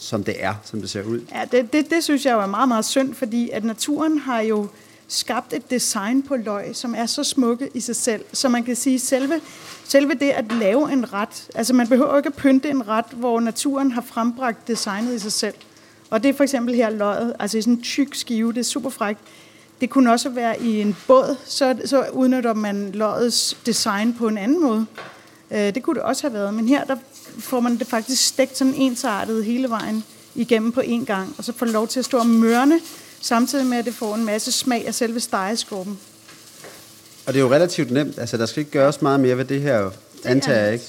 som 0.02 0.24
det 0.24 0.44
er, 0.44 0.54
som 0.64 0.80
det 0.80 0.90
ser 0.90 1.02
ud. 1.02 1.20
Ja, 1.32 1.44
det, 1.52 1.72
det, 1.72 1.90
det 1.90 2.04
synes 2.04 2.26
jeg 2.26 2.32
jo 2.32 2.40
er 2.40 2.46
meget, 2.46 2.68
meget 2.68 2.84
synd, 2.84 3.14
fordi 3.14 3.50
at 3.50 3.64
naturen 3.64 4.18
har 4.18 4.40
jo 4.40 4.68
skabt 5.08 5.52
et 5.52 5.70
design 5.70 6.22
på 6.22 6.36
løg, 6.36 6.76
som 6.76 6.94
er 6.94 7.06
så 7.06 7.24
smukke 7.24 7.70
i 7.74 7.80
sig 7.80 7.96
selv. 7.96 8.24
Så 8.32 8.48
man 8.48 8.64
kan 8.64 8.76
sige, 8.76 8.98
selve, 8.98 9.40
selve 9.84 10.14
det 10.14 10.30
at 10.30 10.52
lave 10.52 10.92
en 10.92 11.12
ret, 11.12 11.48
altså 11.54 11.74
man 11.74 11.88
behøver 11.88 12.16
ikke 12.16 12.26
at 12.26 12.34
pynte 12.34 12.70
en 12.70 12.88
ret, 12.88 13.04
hvor 13.12 13.40
naturen 13.40 13.92
har 13.92 14.00
frembragt 14.00 14.68
designet 14.68 15.14
i 15.14 15.18
sig 15.18 15.32
selv. 15.32 15.54
Og 16.10 16.22
det 16.22 16.28
er 16.28 16.34
for 16.34 16.42
eksempel 16.42 16.74
her 16.74 16.90
løget, 16.90 17.34
altså 17.38 17.58
i 17.58 17.62
sådan 17.62 17.74
en 17.74 17.82
tyk 17.82 18.14
skive, 18.14 18.52
det 18.52 18.60
er 18.60 18.64
super 18.64 18.90
frækt. 18.90 19.20
Det 19.80 19.90
kunne 19.90 20.12
også 20.12 20.28
være 20.28 20.62
i 20.62 20.80
en 20.80 20.96
båd, 21.06 21.36
så, 21.44 21.76
så 21.84 22.06
udnytter 22.12 22.54
man 22.54 22.90
løgets 22.90 23.56
design 23.66 24.14
på 24.14 24.28
en 24.28 24.38
anden 24.38 24.62
måde. 24.62 24.86
Øh, 25.52 25.74
det 25.74 25.82
kunne 25.82 25.94
det 25.94 26.02
også 26.02 26.22
have 26.22 26.34
været, 26.34 26.54
men 26.54 26.68
her 26.68 26.84
der 26.84 26.96
får 27.38 27.60
man 27.60 27.78
det 27.78 27.86
faktisk 27.86 28.26
stegt 28.28 28.58
sådan 28.58 28.74
ensartet 28.74 29.44
hele 29.44 29.68
vejen 29.68 30.04
igennem 30.34 30.72
på 30.72 30.80
én 30.80 31.04
gang, 31.04 31.34
og 31.38 31.44
så 31.44 31.52
får 31.56 31.66
det 31.66 31.72
lov 31.72 31.88
til 31.88 31.98
at 31.98 32.04
stå 32.04 32.18
og 32.18 32.26
mørne, 32.26 32.80
samtidig 33.20 33.66
med, 33.66 33.78
at 33.78 33.84
det 33.84 33.94
får 33.94 34.14
en 34.14 34.24
masse 34.24 34.52
smag 34.52 34.86
af 34.86 34.94
selve 34.94 35.20
stegeskorpen. 35.20 35.98
Og 37.26 37.32
det 37.32 37.40
er 37.40 37.44
jo 37.44 37.52
relativt 37.52 37.90
nemt, 37.90 38.18
altså 38.18 38.36
der 38.36 38.46
skal 38.46 38.60
ikke 38.60 38.70
gøres 38.70 39.02
meget 39.02 39.20
mere 39.20 39.38
ved 39.38 39.44
det 39.44 39.60
her, 39.60 39.82
det 39.82 39.92
antager 40.24 40.60
jeg 40.60 40.72
ikke? 40.72 40.84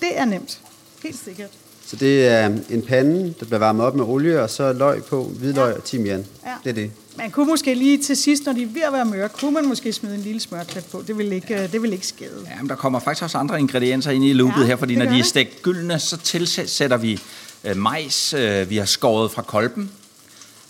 Det 0.00 0.18
er 0.18 0.24
nemt, 0.24 0.60
helt 1.02 1.18
sikkert. 1.24 1.50
Så 1.86 1.96
det 1.96 2.28
er 2.28 2.46
en 2.70 2.82
pande, 2.82 3.34
der 3.40 3.46
bliver 3.46 3.58
varmet 3.58 3.86
op 3.86 3.94
med 3.94 4.04
olie, 4.04 4.42
og 4.42 4.50
så 4.50 4.72
løg 4.72 5.04
på, 5.04 5.24
hvidløg 5.24 5.70
ja. 5.70 5.76
og 5.76 5.84
timian. 5.84 6.26
Ja. 6.46 6.54
Det 6.64 6.70
er 6.70 6.74
det. 6.74 6.90
Man 7.16 7.30
kunne 7.30 7.46
måske 7.46 7.74
lige 7.74 7.98
til 7.98 8.16
sidst, 8.16 8.46
når 8.46 8.52
de 8.52 8.62
er 8.62 8.66
ved 8.66 8.82
at 8.82 8.92
være 8.92 9.04
mørke, 9.04 9.34
kunne 9.40 9.50
man 9.50 9.68
måske 9.68 9.92
smide 9.92 10.14
en 10.14 10.20
lille 10.20 10.40
smørklat 10.40 10.84
på. 10.84 11.04
Det 11.06 11.18
vil 11.18 11.32
ikke, 11.32 11.54
ja. 11.54 11.66
det 11.66 11.82
vil 11.82 11.92
ikke 11.92 12.06
skade. 12.06 12.46
Ja, 12.50 12.60
men 12.60 12.68
der 12.68 12.74
kommer 12.74 12.98
faktisk 12.98 13.22
også 13.22 13.38
andre 13.38 13.60
ingredienser 13.60 14.10
ind 14.10 14.24
i 14.24 14.32
loopet 14.32 14.60
ja, 14.60 14.66
her, 14.66 14.76
fordi 14.76 14.96
når 14.96 15.04
de 15.04 15.18
er 15.18 15.24
stegt 15.24 15.62
gyldne, 15.62 15.98
så 15.98 16.16
tilsætter 16.16 16.96
vi 16.96 17.20
øh, 17.64 17.76
majs, 17.76 18.34
øh, 18.34 18.70
vi 18.70 18.76
har 18.76 18.84
skåret 18.84 19.30
fra 19.30 19.42
kolben, 19.42 19.90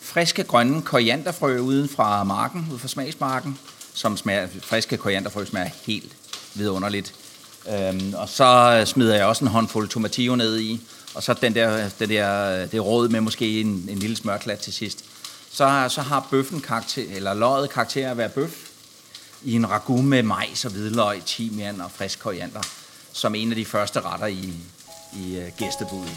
friske 0.00 0.44
grønne 0.44 0.82
korianderfrø 0.82 1.59
uden 1.59 1.88
fra 1.88 2.25
marken, 2.25 2.68
ud 2.73 2.78
fra 2.78 2.88
smagsmarken, 2.88 3.59
som 3.94 4.16
smager, 4.16 4.49
friske 4.62 4.97
korianderfrø 4.97 5.44
smager 5.44 5.70
helt 5.87 6.12
vidunderligt. 6.54 7.14
Øhm, 7.68 8.14
og 8.16 8.28
så 8.28 8.82
smider 8.87 9.14
jeg 9.14 9.25
også 9.25 9.44
en 9.44 9.50
håndfuld 9.50 9.88
tomatillo 9.88 10.37
ned 10.37 10.61
i, 10.61 10.80
og 11.14 11.23
så 11.23 11.35
den 11.35 11.54
der, 11.54 11.88
den 11.99 12.09
der, 12.09 12.66
det 12.66 12.85
råd 12.85 13.09
med 13.09 13.20
måske 13.20 13.61
en, 13.61 13.87
en 13.88 13.99
lille 13.99 14.16
smørklat 14.16 14.59
til 14.59 14.73
sidst 14.73 15.04
så, 15.52 15.87
så 15.88 16.00
har 16.02 16.26
bøffen 16.30 16.61
karakter, 16.61 17.16
eller 17.16 17.35
løget 17.35 17.71
karakter 17.71 18.11
at 18.11 18.16
være 18.16 18.28
bøf, 18.28 18.71
i 19.42 19.52
en 19.52 19.71
ragu 19.71 20.02
med 20.02 20.23
majs 20.23 20.64
og 20.64 20.71
hvidløg, 20.71 21.23
timian 21.25 21.80
og 21.80 21.90
frisk 21.90 22.21
koriander, 22.21 22.61
som 23.12 23.35
en 23.35 23.50
af 23.50 23.57
de 23.57 23.64
første 23.64 24.00
retter 24.00 24.26
i, 24.26 24.54
i 25.12 25.37
øh, 25.37 25.47
uh, 25.47 25.52
gæstebuddet. 25.57 26.16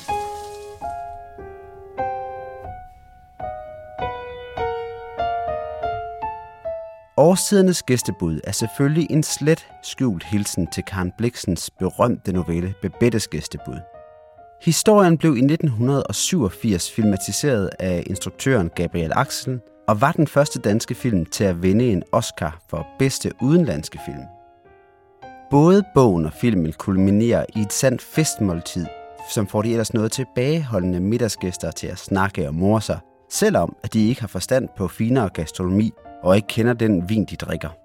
Årstidernes 7.18 7.84
gæstebud 7.84 8.40
er 8.44 8.52
selvfølgelig 8.52 9.08
en 9.10 9.24
slet 9.24 9.68
skjult 9.84 10.24
hilsen 10.24 10.68
til 10.68 10.84
Karen 10.84 11.12
Bliksens 11.18 11.70
berømte 11.80 12.34
novelle 12.34 12.74
Bebettes 12.82 13.28
gæstebud. 13.28 13.93
Historien 14.66 15.18
blev 15.18 15.38
i 15.38 15.40
1987 15.40 16.92
filmatiseret 16.92 17.70
af 17.80 18.04
instruktøren 18.08 18.70
Gabriel 18.76 19.12
Axel 19.16 19.60
og 19.88 20.02
var 20.02 20.12
den 20.12 20.28
første 20.28 20.60
danske 20.60 20.96
film 20.96 21.26
til 21.26 21.44
at 21.44 21.64
vinde 21.64 21.86
en 21.86 22.04
Oscar 22.12 22.60
for 22.70 22.88
bedste 23.00 23.32
udenlandske 23.42 24.00
film. 24.06 24.24
Både 25.50 25.84
bogen 25.94 26.26
og 26.26 26.34
filmen 26.34 26.74
kulminerer 26.74 27.46
i 27.56 27.60
et 27.60 27.74
sandt 27.74 28.02
festmåltid, 28.02 28.86
som 29.34 29.48
får 29.48 29.62
de 29.62 29.72
ellers 29.72 29.94
noget 29.94 30.12
tilbageholdende 30.12 31.00
middagsgæster 31.00 31.72
til 31.72 31.88
at 31.88 31.98
snakke 31.98 32.48
og 32.48 32.56
morse, 32.56 32.86
sig, 32.86 33.00
selvom 33.30 33.76
at 33.84 33.94
de 33.94 34.08
ikke 34.08 34.22
har 34.22 34.28
forstand 34.28 34.70
på 34.78 34.88
finere 34.88 35.30
gastronomi 35.30 35.92
og 36.24 36.36
ikke 36.36 36.48
kender 36.48 36.74
den 36.74 37.10
vin, 37.10 37.26
de 37.26 37.36
drikker. 37.36 37.83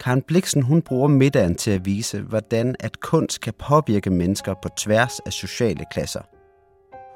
Karen 0.00 0.22
Bliksen 0.22 0.62
hun 0.62 0.82
bruger 0.82 1.08
middagen 1.08 1.54
til 1.54 1.70
at 1.70 1.84
vise, 1.84 2.20
hvordan 2.20 2.76
at 2.80 3.00
kunst 3.00 3.40
kan 3.40 3.52
påvirke 3.58 4.10
mennesker 4.10 4.54
på 4.62 4.68
tværs 4.68 5.20
af 5.26 5.32
sociale 5.32 5.84
klasser. 5.92 6.20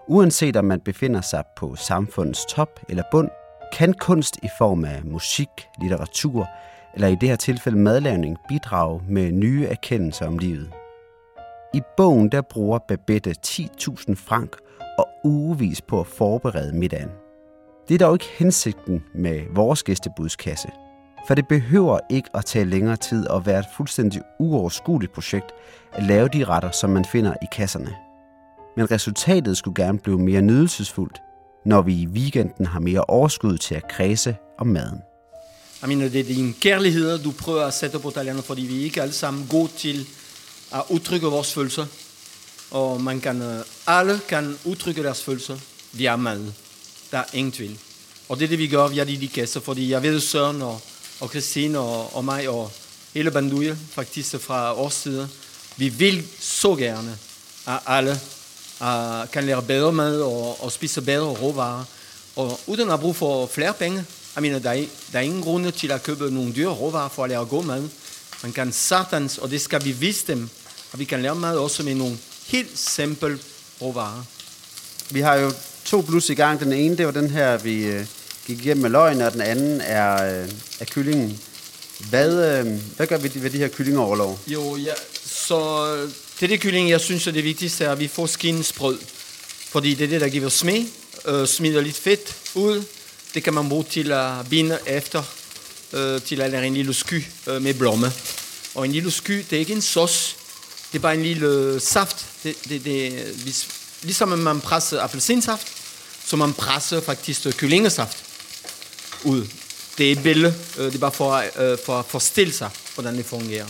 Uanset 0.08 0.56
om 0.56 0.64
man 0.64 0.80
befinder 0.80 1.20
sig 1.20 1.44
på 1.56 1.76
samfundets 1.76 2.44
top 2.44 2.80
eller 2.88 3.02
bund, 3.10 3.28
kan 3.72 3.94
kunst 3.94 4.36
i 4.42 4.48
form 4.58 4.84
af 4.84 5.04
musik, 5.04 5.48
litteratur 5.80 6.48
eller 6.94 7.08
i 7.08 7.16
det 7.20 7.28
her 7.28 7.36
tilfælde 7.36 7.78
madlavning 7.78 8.36
bidrage 8.48 9.02
med 9.08 9.32
nye 9.32 9.66
erkendelser 9.66 10.26
om 10.26 10.38
livet. 10.38 10.70
I 11.74 11.80
bogen 11.96 12.28
der 12.28 12.42
bruger 12.42 12.78
Babette 12.78 13.34
10.000 13.46 14.14
frank 14.14 14.56
og 14.98 15.08
ugevis 15.24 15.82
på 15.82 16.00
at 16.00 16.06
forberede 16.06 16.72
middagen. 16.72 17.10
Det 17.88 17.94
er 17.94 18.06
dog 18.06 18.14
ikke 18.14 18.30
hensigten 18.38 19.04
med 19.14 19.40
vores 19.54 19.82
gæstebudskasse, 19.82 20.68
for 21.26 21.34
det 21.34 21.48
behøver 21.48 21.98
ikke 22.10 22.28
at 22.34 22.44
tage 22.44 22.64
længere 22.64 22.96
tid 22.96 23.26
og 23.26 23.46
være 23.46 23.58
et 23.58 23.66
fuldstændig 23.76 24.22
uoverskueligt 24.38 25.12
projekt 25.12 25.52
at 25.92 26.02
lave 26.02 26.28
de 26.28 26.44
retter, 26.44 26.70
som 26.70 26.90
man 26.90 27.04
finder 27.04 27.34
i 27.42 27.46
kasserne. 27.52 27.94
Men 28.76 28.90
resultatet 28.90 29.56
skulle 29.56 29.84
gerne 29.84 29.98
blive 29.98 30.18
mere 30.18 30.42
nydelsesfuldt, 30.42 31.18
når 31.66 31.82
vi 31.82 31.94
i 31.94 32.06
weekenden 32.06 32.66
har 32.66 32.80
mere 32.80 33.00
overskud 33.00 33.58
til 33.58 33.74
at 33.74 33.88
kredse 33.88 34.36
om 34.58 34.66
maden. 34.66 34.98
Jeg 35.80 35.88
mener, 35.88 36.08
det 36.08 36.20
er 36.20 36.24
din 36.24 36.54
kærlighed, 36.60 37.18
du 37.18 37.30
prøver 37.30 37.64
at 37.64 37.74
sætte 37.74 37.98
på 37.98 38.10
italienerne, 38.10 38.42
fordi 38.42 38.62
vi 38.62 38.80
er 38.80 38.84
ikke 38.84 39.02
alle 39.02 39.14
sammen 39.14 39.46
gode 39.50 39.70
til 39.76 40.06
at 40.74 40.82
udtrykke 40.90 41.26
vores 41.26 41.54
følelser. 41.54 41.86
Og 42.70 43.00
man 43.00 43.20
kan, 43.20 43.42
øh, 43.42 43.60
alle 43.86 44.20
kan 44.28 44.56
udtrykke 44.64 45.02
deres 45.02 45.22
følelser 45.22 45.56
via 45.92 46.16
mad. 46.16 46.52
Der 47.10 47.18
er 47.18 47.24
ingen 47.32 47.52
tvivl. 47.52 47.78
Og 48.28 48.38
det 48.38 48.44
er 48.44 48.48
det, 48.48 48.58
vi 48.58 48.68
gør 48.68 48.88
via 48.88 49.04
de, 49.04 49.20
de 49.20 49.28
kasser, 49.28 49.60
fordi 49.60 49.90
jeg 49.90 50.02
ved, 50.02 50.20
Søren 50.20 50.62
og, 50.62 50.80
og 51.20 51.28
Christine 51.28 51.78
og, 51.78 52.16
og 52.16 52.24
mig 52.24 52.48
og 52.48 52.72
hele 53.14 53.30
banduje, 53.30 53.78
faktisk 53.92 54.40
fra 54.40 54.72
vores 54.72 54.94
side. 54.94 55.28
vi 55.76 55.88
vil 55.88 56.26
så 56.40 56.76
gerne, 56.76 57.18
at 57.66 57.80
alle 57.86 58.20
uh, 58.80 59.30
kan 59.32 59.44
lære 59.44 59.62
bedre 59.62 59.92
mad 59.92 60.20
og, 60.20 60.64
og 60.64 60.72
spise 60.72 61.02
bedre 61.02 61.26
råvarer. 61.26 61.84
Og 62.36 62.60
uden 62.66 62.90
at 62.90 63.00
bruge 63.00 63.14
for 63.14 63.46
flere 63.46 63.74
penge, 63.74 64.04
jeg 64.34 64.42
mener, 64.42 64.58
der 64.58 64.70
er, 64.70 64.84
der 65.12 65.18
er 65.18 65.22
ingen 65.22 65.42
grund 65.42 65.72
til 65.72 65.92
at 65.92 66.02
købe 66.02 66.30
nogle 66.30 66.52
dyre 66.54 66.72
råvarer 66.72 67.08
for 67.08 67.24
at 67.24 67.30
lære 67.30 67.44
god 67.44 67.64
mad. 67.64 67.88
Man 68.42 68.52
kan 68.52 68.72
satans, 68.72 69.38
og 69.38 69.50
det 69.50 69.60
skal 69.60 69.84
vi 69.84 69.92
vise 69.92 70.26
dem, 70.26 70.48
at 70.92 70.98
vi 70.98 71.04
kan 71.04 71.22
lære 71.22 71.34
mad 71.34 71.56
også 71.56 71.82
med 71.82 71.94
nogle 71.94 72.18
helt 72.46 72.78
simple 72.78 73.38
råvarer. 73.82 74.24
Vi 75.10 75.20
har 75.20 75.34
jo 75.34 75.52
to 75.84 76.02
blus 76.02 76.30
i 76.30 76.34
gang. 76.34 76.60
Den 76.60 76.72
ene, 76.72 76.96
det 76.96 77.06
var 77.06 77.12
den 77.12 77.30
her, 77.30 77.56
vi 77.56 77.84
øh, 77.84 78.06
gik 78.46 78.64
hjem 78.64 78.76
med 78.76 78.90
løgn, 78.90 79.20
og 79.20 79.32
den 79.32 79.40
anden 79.40 79.80
er, 79.80 80.40
øh, 80.42 80.48
er 80.80 80.84
kyllingen. 80.84 81.40
Hvad, 81.98 82.58
øh, 82.58 82.80
hvad 82.96 83.06
gør 83.06 83.18
vi 83.18 83.30
ved 83.34 83.50
de 83.50 83.58
her 83.58 83.68
kyllingeoverlov? 83.68 84.40
Jo, 84.46 84.76
ja, 84.76 84.92
så 85.24 85.94
øh, 85.96 86.10
det 86.40 86.42
er 86.42 86.48
det 86.48 86.60
kylling, 86.60 86.90
jeg 86.90 87.00
synes 87.00 87.26
er 87.26 87.30
det 87.30 87.44
vigtigste, 87.44 87.84
er, 87.84 87.92
at 87.92 88.00
vi 88.00 88.08
får 88.08 88.26
skinsbrød. 88.26 88.98
Fordi 89.68 89.94
det 89.94 90.04
er 90.04 90.08
det, 90.08 90.20
der 90.20 90.28
giver 90.28 90.48
smid. 90.48 90.86
øh, 91.26 91.46
smider 91.46 91.80
lidt 91.80 91.96
fedt 91.96 92.36
ud. 92.54 92.84
Det 93.34 93.44
kan 93.44 93.54
man 93.54 93.68
bruge 93.68 93.84
til 93.90 94.12
at 94.12 94.48
binde 94.50 94.78
efter, 94.86 95.22
øh, 95.92 96.22
til 96.22 96.40
at 96.40 96.50
lave 96.50 96.66
en 96.66 96.74
lille 96.74 96.94
sky 96.94 97.24
øh, 97.46 97.62
med 97.62 97.74
blomme. 97.74 98.12
Og 98.74 98.84
en 98.84 98.92
lille 98.92 99.10
sky, 99.10 99.44
det 99.50 99.52
er 99.52 99.60
ikke 99.60 99.72
en 99.72 99.82
sauce, 99.82 100.36
det 100.92 100.98
er 100.98 101.02
bare 101.02 101.14
en 101.14 101.22
lille 101.22 101.46
øh, 101.46 101.80
saft. 101.80 102.26
Det, 102.42 102.54
det, 102.68 102.84
det, 102.84 103.12
øh, 103.12 103.40
hvis, 103.42 103.68
ligesom 104.02 104.28
man 104.28 104.60
presser 104.60 105.00
appelsinsaft, 105.00 105.66
så 106.26 106.36
man 106.36 106.52
presser 106.52 107.00
faktisk 107.00 107.46
kyllingesaft 107.56 108.24
ud. 109.24 109.46
Det 109.98 110.08
er 110.08 110.12
et 110.12 110.22
billede, 110.22 110.54
øh, 110.78 110.86
det 110.86 110.94
er 110.94 110.98
bare 110.98 111.12
for, 111.12 111.44
øh, 111.56 111.78
for 111.84 111.98
at 111.98 112.06
forestille 112.08 112.52
sig, 112.52 112.70
hvordan 112.94 113.16
det 113.16 113.26
fungerer. 113.26 113.66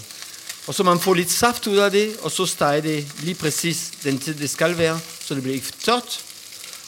Og 0.67 0.75
så 0.75 0.83
man 0.83 1.01
får 1.01 1.15
lidt 1.15 1.31
saft 1.31 1.67
ud 1.67 1.77
af 1.77 1.91
det, 1.91 2.17
og 2.23 2.31
så 2.31 2.47
steger 2.47 2.81
det 2.81 3.07
lige 3.21 3.35
præcis 3.35 3.91
den 4.03 4.19
tid, 4.19 4.35
det 4.35 4.51
skal 4.51 4.79
være, 4.79 5.01
så 5.25 5.35
det 5.35 5.43
bliver 5.43 5.55
ikke 5.55 5.73
tørt. 5.83 6.25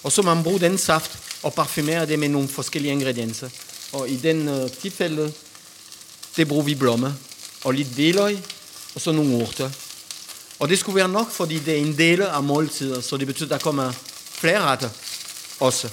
Og 0.03 0.13
så 0.13 0.23
man 0.23 0.43
bruger 0.43 0.59
den 0.59 0.79
saft 0.79 1.19
og 1.43 1.55
parfumerer 1.55 2.05
det 2.05 2.19
med 2.19 2.29
nogle 2.29 2.49
forskellige 2.49 2.93
ingredienser. 2.93 3.49
Og 3.93 4.09
i 4.09 4.17
den 4.17 4.49
uh, 4.49 4.71
tilfælde, 4.71 5.33
det 6.37 6.49
bruger 6.49 6.65
vi 6.65 6.75
blomme 6.75 7.15
og 7.65 7.75
lidt 7.75 7.97
veløg, 7.97 8.39
og 8.95 9.01
så 9.01 9.13
nogle 9.13 9.35
urter. 9.35 9.71
Og 10.59 10.69
det 10.69 10.79
skulle 10.79 10.97
være 10.97 11.09
nok, 11.09 11.31
fordi 11.31 11.59
det 11.59 11.75
er 11.75 11.79
en 11.79 11.99
del 11.99 12.23
af 12.23 12.43
måltider, 12.43 13.01
så 13.01 13.17
det 13.17 13.27
betyder, 13.27 13.55
at 13.55 13.61
der 13.61 13.65
kommer 13.65 13.93
flere 14.31 14.61
retter 14.61 14.89
også. 15.61 15.89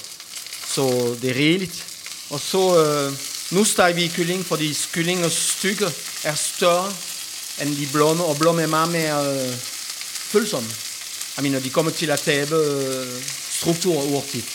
Så 0.67 1.15
det 1.21 1.29
er 1.29 1.35
rigeligt. 1.35 1.92
Og 2.33 2.39
så, 2.39 2.63
øh, 2.83 3.13
nu 3.51 3.63
steger 3.63 3.93
vi 3.93 4.11
kylling, 4.15 4.45
fordi 4.45 4.77
kyllingers 4.91 5.33
stykker 5.33 5.89
er 6.23 6.35
større 6.35 6.93
end 7.61 7.75
de 7.77 7.87
blomme, 7.93 8.23
og 8.23 8.37
blomme 8.37 8.61
er 8.61 8.67
meget 8.67 8.91
mere 8.91 9.35
øh, 9.35 9.53
følsomme. 10.33 10.69
Jeg 11.37 11.43
mener, 11.43 11.59
de 11.59 11.69
kommer 11.69 11.91
til 11.91 12.09
at 12.11 12.19
tabe 12.19 12.55
øh, 12.55 13.23
struktur 13.51 14.01
hurtigt. 14.01 14.45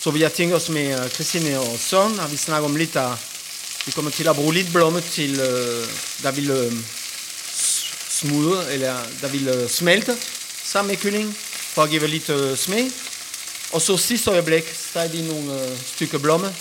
Så 0.00 0.10
vi 0.10 0.22
har 0.22 0.28
tænkt 0.28 0.54
os 0.54 0.68
med 0.68 1.04
øh, 1.04 1.10
Christine 1.10 1.60
og 1.60 1.78
Søren, 1.78 2.20
at 2.20 2.32
vi 2.32 2.36
snakker 2.36 2.68
om 2.68 2.76
lidt, 2.76 2.96
at 2.96 3.12
vi 3.86 3.92
kommer 3.92 4.10
til 4.10 4.28
at 4.28 4.36
bruge 4.36 4.54
lidt 4.54 4.72
blomme 4.72 5.00
til, 5.00 5.40
øh, 5.40 5.88
der 6.22 6.30
vil 6.30 6.50
øh, 6.50 6.72
smudre, 8.08 8.72
eller 8.72 8.96
der 9.20 9.28
vil 9.28 9.48
øh, 9.48 9.70
smelte 9.70 10.16
sammen 10.64 10.90
med 10.90 10.96
kylling, 10.96 11.36
for 11.74 11.82
at 11.82 11.90
give 11.90 12.06
lidt 12.06 12.28
øh, 12.28 12.56
smag. 12.56 12.90
Og 13.72 13.82
så 13.82 13.96
sidste 13.96 14.30
øjeblik, 14.30 14.64
så 14.92 15.00
er 15.00 15.08
vi 15.08 15.22
nogle 15.22 15.62
øh, 15.62 15.78
stykker 15.94 16.18
blomme, 16.18 16.54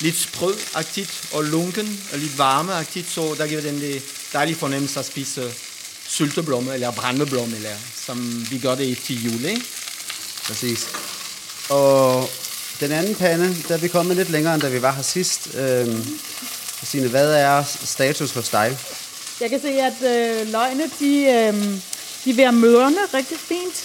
lidt 0.00 0.18
sprødagtigt 0.18 1.28
og 1.32 1.44
lunken, 1.44 2.00
og 2.12 2.18
lidt 2.18 2.38
varmeagtigt, 2.38 3.10
så 3.10 3.34
der 3.38 3.46
giver 3.46 3.60
den 3.60 3.80
det 3.80 4.02
dejlige 4.32 4.56
fornemmelse 4.56 5.00
at 5.00 5.06
spise 5.06 5.52
sylteblomme, 6.08 6.74
eller 6.74 6.90
brændeblomme, 6.90 7.56
eller 7.56 7.74
som 8.06 8.46
vi 8.50 8.58
gør 8.58 8.74
det 8.74 8.98
til 8.98 9.24
jul, 9.24 9.44
ikke? 9.44 9.62
Præcis. 10.44 10.88
Og 11.68 12.30
den 12.80 12.92
anden 12.92 13.14
pande, 13.14 13.56
der 13.68 13.74
er 13.74 13.78
vi 13.78 13.88
kommet 13.88 14.16
lidt 14.16 14.30
længere, 14.30 14.54
end 14.54 14.62
da 14.62 14.68
vi 14.68 14.82
var 14.82 14.92
her 14.92 15.02
sidst. 15.02 15.54
Øhm, 15.54 16.18
Christine, 16.76 17.08
hvad 17.08 17.32
er 17.34 17.64
status 17.84 18.32
hos 18.32 18.48
dig? 18.48 18.78
Jeg 19.40 19.50
kan 19.50 19.60
se, 19.60 19.68
at 19.68 20.02
øh, 20.02 20.52
løgene, 20.52 20.90
de, 21.00 21.14
øh, 21.16 21.54
de 22.24 22.30
er 22.30 22.34
ved 22.34 22.44
at 22.44 22.54
mørne 22.54 22.98
rigtig 23.14 23.38
fint. 23.38 23.84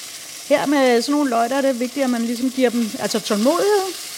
Her 0.49 0.65
med 0.65 1.01
sådan 1.01 1.11
nogle 1.11 1.29
løg, 1.29 1.49
der 1.49 1.55
er 1.55 1.61
det 1.61 1.79
vigtigt, 1.79 2.03
at 2.03 2.09
man 2.09 2.21
ligesom 2.21 2.51
giver 2.51 2.69
dem 2.69 2.91
altså 2.99 3.19
tålmodighed. 3.19 4.12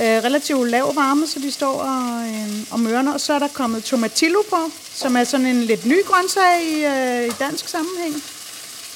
Øh, 0.00 0.24
relativt 0.24 0.70
lav 0.70 0.96
varme, 0.96 1.26
så 1.26 1.38
de 1.38 1.50
står 1.52 1.80
og, 1.80 2.28
øh, 2.28 2.66
og 2.70 2.80
mørner. 2.80 3.12
Og 3.12 3.20
så 3.20 3.32
er 3.32 3.38
der 3.38 3.48
kommet 3.48 3.84
tomatillo 3.84 4.38
på, 4.50 4.56
som 4.94 5.16
er 5.16 5.24
sådan 5.24 5.46
en 5.46 5.62
lidt 5.62 5.86
ny 5.86 6.04
grøntsag 6.04 6.62
i, 6.62 6.84
øh, 6.84 7.26
i 7.26 7.30
dansk 7.38 7.68
sammenhæng. 7.68 8.22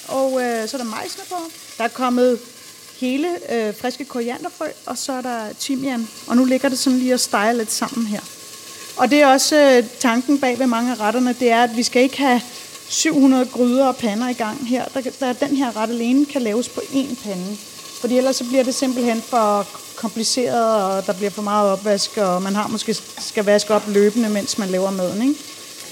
Og 0.09 0.43
øh, 0.43 0.69
så 0.69 0.77
er 0.77 0.83
der 0.83 0.91
majsene 0.91 1.25
på. 1.29 1.37
Der 1.79 1.85
er 1.85 1.89
kommet 1.89 2.39
hele 3.01 3.29
øh, 3.53 3.75
friske 3.81 4.05
korianderfrø, 4.05 4.67
og 4.87 4.99
så 4.99 5.13
er 5.13 5.21
der 5.21 5.53
timian. 5.59 6.09
Og 6.27 6.37
nu 6.37 6.45
ligger 6.45 6.69
det 6.69 6.79
sådan 6.79 6.99
lige 6.99 7.15
og 7.15 7.21
steger 7.21 7.53
lidt 7.53 7.73
sammen 7.73 8.07
her. 8.07 8.21
Og 8.97 9.11
det 9.11 9.23
er 9.23 9.27
også 9.27 9.57
øh, 9.57 9.85
tanken 10.01 10.41
bag 10.41 10.59
ved 10.59 10.67
mange 10.67 10.93
af 10.93 11.01
retterne, 11.01 11.37
det 11.41 11.51
er, 11.51 11.63
at 11.63 11.77
vi 11.77 11.83
skal 11.83 12.03
ikke 12.03 12.19
have 12.19 12.41
700 12.89 13.47
gryder 13.47 13.87
og 13.87 13.97
pander 13.97 14.29
i 14.29 14.33
gang 14.33 14.69
her. 14.69 14.85
Der, 14.85 15.01
der, 15.21 15.33
den 15.33 15.57
her 15.57 15.77
ret 15.77 15.91
alene 15.91 16.27
kan 16.27 16.43
laves 16.43 16.69
på 16.69 16.81
én 16.81 17.25
pande. 17.25 17.57
Fordi 18.01 18.19
ellers 18.19 18.37
så 18.37 18.45
bliver 18.45 18.65
det 18.65 18.75
simpelthen 18.75 19.23
for 19.23 19.67
kompliceret, 19.97 20.83
og 20.83 21.07
der 21.07 21.13
bliver 21.13 21.31
for 21.31 21.43
meget 21.43 21.71
opvask, 21.71 22.17
og 22.17 22.43
man 22.43 22.55
har 22.55 22.69
måske 22.69 22.97
skal 23.19 23.45
vaske 23.45 23.75
op 23.75 23.83
løbende, 23.89 24.29
mens 24.29 24.59
man 24.59 24.69
laver 24.69 24.91
maden. 24.91 25.23
Ikke? 25.23 25.41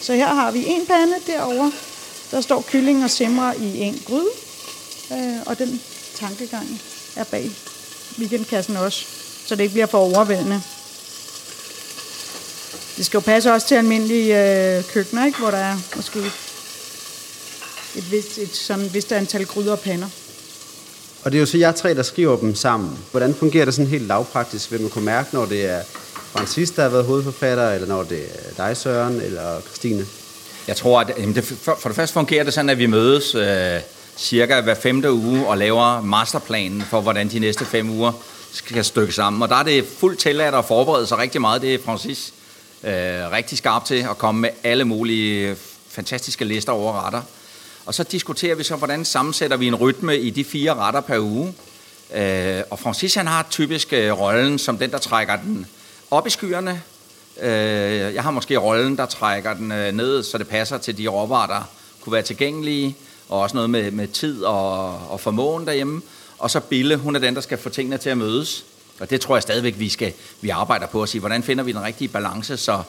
Så 0.01 0.15
her 0.15 0.35
har 0.35 0.51
vi 0.51 0.65
en 0.67 0.87
pande 0.87 1.15
derovre. 1.27 1.73
Der 2.31 2.41
står 2.41 2.65
kylling 2.69 3.05
og 3.05 3.11
simrer 3.11 3.53
i 3.53 3.79
en 3.79 4.03
gryde. 4.07 4.29
Øh, 5.13 5.37
og 5.47 5.59
den 5.59 5.81
tankegang 6.15 6.81
er 7.17 7.25
bag 7.25 7.51
weekendkassen 8.19 8.77
også, 8.77 9.07
så 9.47 9.55
det 9.55 9.63
ikke 9.63 9.73
bliver 9.73 9.87
for 9.87 9.99
overvældende. 9.99 10.63
Det 12.97 13.07
skal 13.07 13.19
jo 13.19 13.21
passe 13.21 13.53
også 13.53 13.67
til 13.67 13.75
almindelige 13.75 14.77
øh, 14.79 14.85
køkkener, 14.85 15.27
ikke? 15.27 15.39
hvor 15.39 15.51
der 15.51 15.59
er 15.59 15.77
måske 15.97 16.19
et 17.97 18.11
vist, 18.11 18.39
et 18.39 18.57
sådan 18.57 18.95
vist 18.95 19.13
antal 19.13 19.47
gryder 19.47 19.73
og 19.73 19.81
pander. 19.81 20.09
Og 21.27 21.33
det 21.33 21.39
er 21.39 21.41
jo 21.41 21.47
så 21.47 21.59
jer 21.59 21.73
tre, 21.73 21.95
der 21.95 22.03
skriver 22.03 22.37
dem 22.37 22.55
sammen. 22.55 22.99
Hvordan 23.11 23.35
fungerer 23.35 23.65
det 23.65 23.75
sådan 23.75 23.91
helt 23.91 24.07
lavpraktisk? 24.07 24.73
Vil 24.73 24.81
man 24.81 24.91
kunne 24.91 25.05
mærke, 25.05 25.29
når 25.33 25.47
det 25.47 25.71
er 25.71 25.81
Francis, 26.33 26.71
der 26.71 26.83
har 26.83 26.89
været 26.89 27.05
hovedforfatter, 27.05 27.71
eller 27.71 27.89
når 27.89 28.03
det 28.03 28.19
er 28.19 28.67
dig, 28.67 28.77
Søren, 28.77 29.21
eller 29.21 29.61
Christine? 29.61 30.07
Jeg 30.69 30.77
tror, 30.77 31.01
at 31.01 31.13
jamen 31.19 31.35
det, 31.35 31.45
for, 31.45 31.79
for 31.81 31.89
det 31.89 31.97
første 31.97 32.15
fungerer 32.15 32.45
det 32.45 32.55
sådan, 32.55 32.71
at 32.71 32.79
vi 32.79 32.87
mødes 32.87 33.35
øh, 33.35 33.81
cirka 34.17 34.61
hver 34.61 34.75
femte 34.75 35.13
uge 35.13 35.47
og 35.47 35.59
laver 35.59 36.03
masterplanen 36.03 36.83
for, 36.91 37.01
hvordan 37.01 37.29
de 37.29 37.39
næste 37.39 37.65
fem 37.65 37.91
uger 37.91 38.13
skal 38.53 38.85
stykke 38.85 39.13
sammen. 39.13 39.43
Og 39.43 39.49
der 39.49 39.57
er 39.57 39.63
det 39.63 39.85
fuldt 39.99 40.19
tilladt 40.19 40.55
at 40.55 40.65
forberede 40.65 41.07
sig 41.07 41.19
rigtig 41.19 41.41
meget. 41.41 41.63
Det 41.63 41.75
er 41.75 41.79
Francis 41.85 42.33
øh, 42.85 42.93
rigtig 43.33 43.59
skarp 43.59 43.85
til 43.85 44.07
at 44.11 44.19
komme 44.19 44.41
med 44.41 44.51
alle 44.65 44.85
mulige 44.85 45.57
fantastiske 45.89 46.45
lister 46.45 46.73
over 46.73 47.07
retter. 47.07 47.23
Og 47.87 47.95
så 47.95 48.03
diskuterer 48.03 48.55
vi 48.55 48.63
så, 48.63 48.77
hvordan 48.77 49.05
sammensætter 49.05 49.57
vi 49.57 49.67
en 49.67 49.75
rytme 49.75 50.19
i 50.19 50.31
de 50.31 50.45
fire 50.45 50.75
retter 50.75 51.01
per 51.01 51.19
uge. 51.19 51.55
Øh, 52.15 52.63
og 52.71 52.79
Francis 52.79 53.15
han 53.15 53.27
har 53.27 53.47
typisk 53.51 53.93
øh, 53.93 54.13
rollen 54.13 54.59
som 54.59 54.79
den, 54.79 54.91
der 54.91 54.99
trækker 54.99 55.37
den 55.37 55.67
op 56.11 56.27
i 56.27 56.31
skyerne. 56.31 56.83
Øh, 57.41 58.15
jeg 58.15 58.23
har 58.23 58.31
måske 58.31 58.57
rollen, 58.57 58.97
der 58.97 59.07
trækker 59.07 59.55
den 59.55 59.73
øh, 59.73 59.93
ned, 59.93 60.23
så 60.23 60.39
det 60.39 60.49
passer 60.49 60.79
til 60.79 60.99
de 60.99 61.07
råvarer, 61.09 61.47
der 61.47 61.71
kunne 62.01 62.13
være 62.13 62.23
tilgængelige, 62.23 62.97
og 63.29 63.41
også 63.41 63.57
noget 63.57 63.71
med, 63.71 63.91
med 63.91 64.09
tid 64.09 64.43
og, 64.43 64.95
og 65.11 65.21
formåen 65.21 65.67
derhjemme. 65.67 66.03
Og 66.39 66.51
så 66.51 66.61
Bille, 66.61 66.97
hun 66.97 67.17
er 67.17 67.21
den, 67.21 67.35
der 67.35 67.41
skal 67.41 67.59
få 67.59 67.69
tingene 67.69 67.99
til 67.99 68.11
at 68.11 68.19
mødes. 68.19 68.65
Og 69.01 69.11
det 69.11 69.21
tror 69.21 69.37
jeg 69.37 69.43
stadigvæk, 69.43 69.79
vi, 69.79 69.89
skal, 69.89 70.13
vi 70.41 70.49
arbejder 70.49 70.87
på 70.87 71.03
at 71.03 71.09
sige, 71.09 71.21
hvordan 71.21 71.43
finder 71.43 71.65
vi 71.65 71.73
den 71.73 71.83
rigtige 71.83 72.09
balance, 72.09 72.57
så 72.57 72.83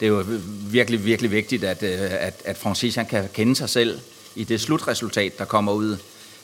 det 0.00 0.06
er 0.06 0.10
jo 0.10 0.24
virkelig, 0.70 1.04
virkelig 1.04 1.30
vigtigt, 1.30 1.64
at, 1.64 1.82
øh, 1.82 1.98
at, 2.00 2.42
at 2.44 2.58
Francis 2.58 2.94
han 2.94 3.06
kan 3.06 3.28
kende 3.34 3.56
sig 3.56 3.68
selv 3.68 4.00
i 4.34 4.44
det 4.44 4.60
slutresultat, 4.60 5.38
der 5.38 5.44
kommer 5.44 5.72
ud. 5.72 5.96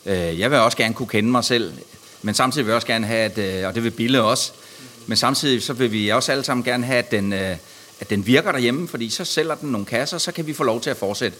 Øh, 0.06 0.40
jeg 0.40 0.50
vil 0.50 0.58
også 0.58 0.76
gerne 0.76 0.94
kunne 0.94 1.08
kende 1.08 1.30
mig 1.30 1.44
selv, 1.44 1.72
men 2.22 2.34
samtidig 2.34 2.66
vil 2.66 2.70
jeg 2.70 2.76
også 2.76 2.86
gerne 2.86 3.06
have, 3.06 3.22
at, 3.22 3.38
øh, 3.38 3.68
og 3.68 3.74
det 3.74 3.84
vil 3.84 3.90
Bille 3.90 4.22
også, 4.22 4.52
men 5.06 5.16
samtidig 5.16 5.62
så 5.62 5.72
vil 5.72 5.92
vi 5.92 6.08
også 6.08 6.32
alle 6.32 6.44
sammen 6.44 6.64
gerne 6.64 6.86
have, 6.86 6.98
at 6.98 7.10
den, 7.10 7.32
øh, 7.32 7.56
at 8.00 8.10
den 8.10 8.26
virker 8.26 8.52
derhjemme, 8.52 8.88
fordi 8.88 9.10
så 9.10 9.24
sælger 9.24 9.54
den 9.54 9.72
nogle 9.72 9.86
kasser, 9.86 10.18
så 10.18 10.32
kan 10.32 10.46
vi 10.46 10.52
få 10.52 10.64
lov 10.64 10.80
til 10.80 10.90
at 10.90 10.96
fortsætte. 10.96 11.38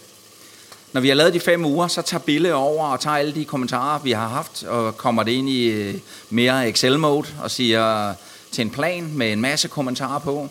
Når 0.93 1.01
vi 1.01 1.07
har 1.07 1.15
lavet 1.15 1.33
de 1.33 1.39
fem 1.39 1.65
uger, 1.65 1.87
så 1.87 2.01
tager 2.01 2.21
Bille 2.21 2.53
over 2.53 2.87
og 2.87 2.99
tager 2.99 3.17
alle 3.17 3.35
de 3.35 3.45
kommentarer, 3.45 3.99
vi 3.99 4.11
har 4.11 4.27
haft, 4.27 4.63
og 4.63 4.97
kommer 4.97 5.23
det 5.23 5.31
ind 5.31 5.49
i 5.49 5.93
mere 6.29 6.69
Excel-mode 6.69 7.27
og 7.41 7.51
siger 7.51 8.13
til 8.51 8.61
en 8.61 8.69
plan 8.69 9.11
med 9.13 9.31
en 9.31 9.41
masse 9.41 9.67
kommentarer 9.67 10.19
på, 10.19 10.49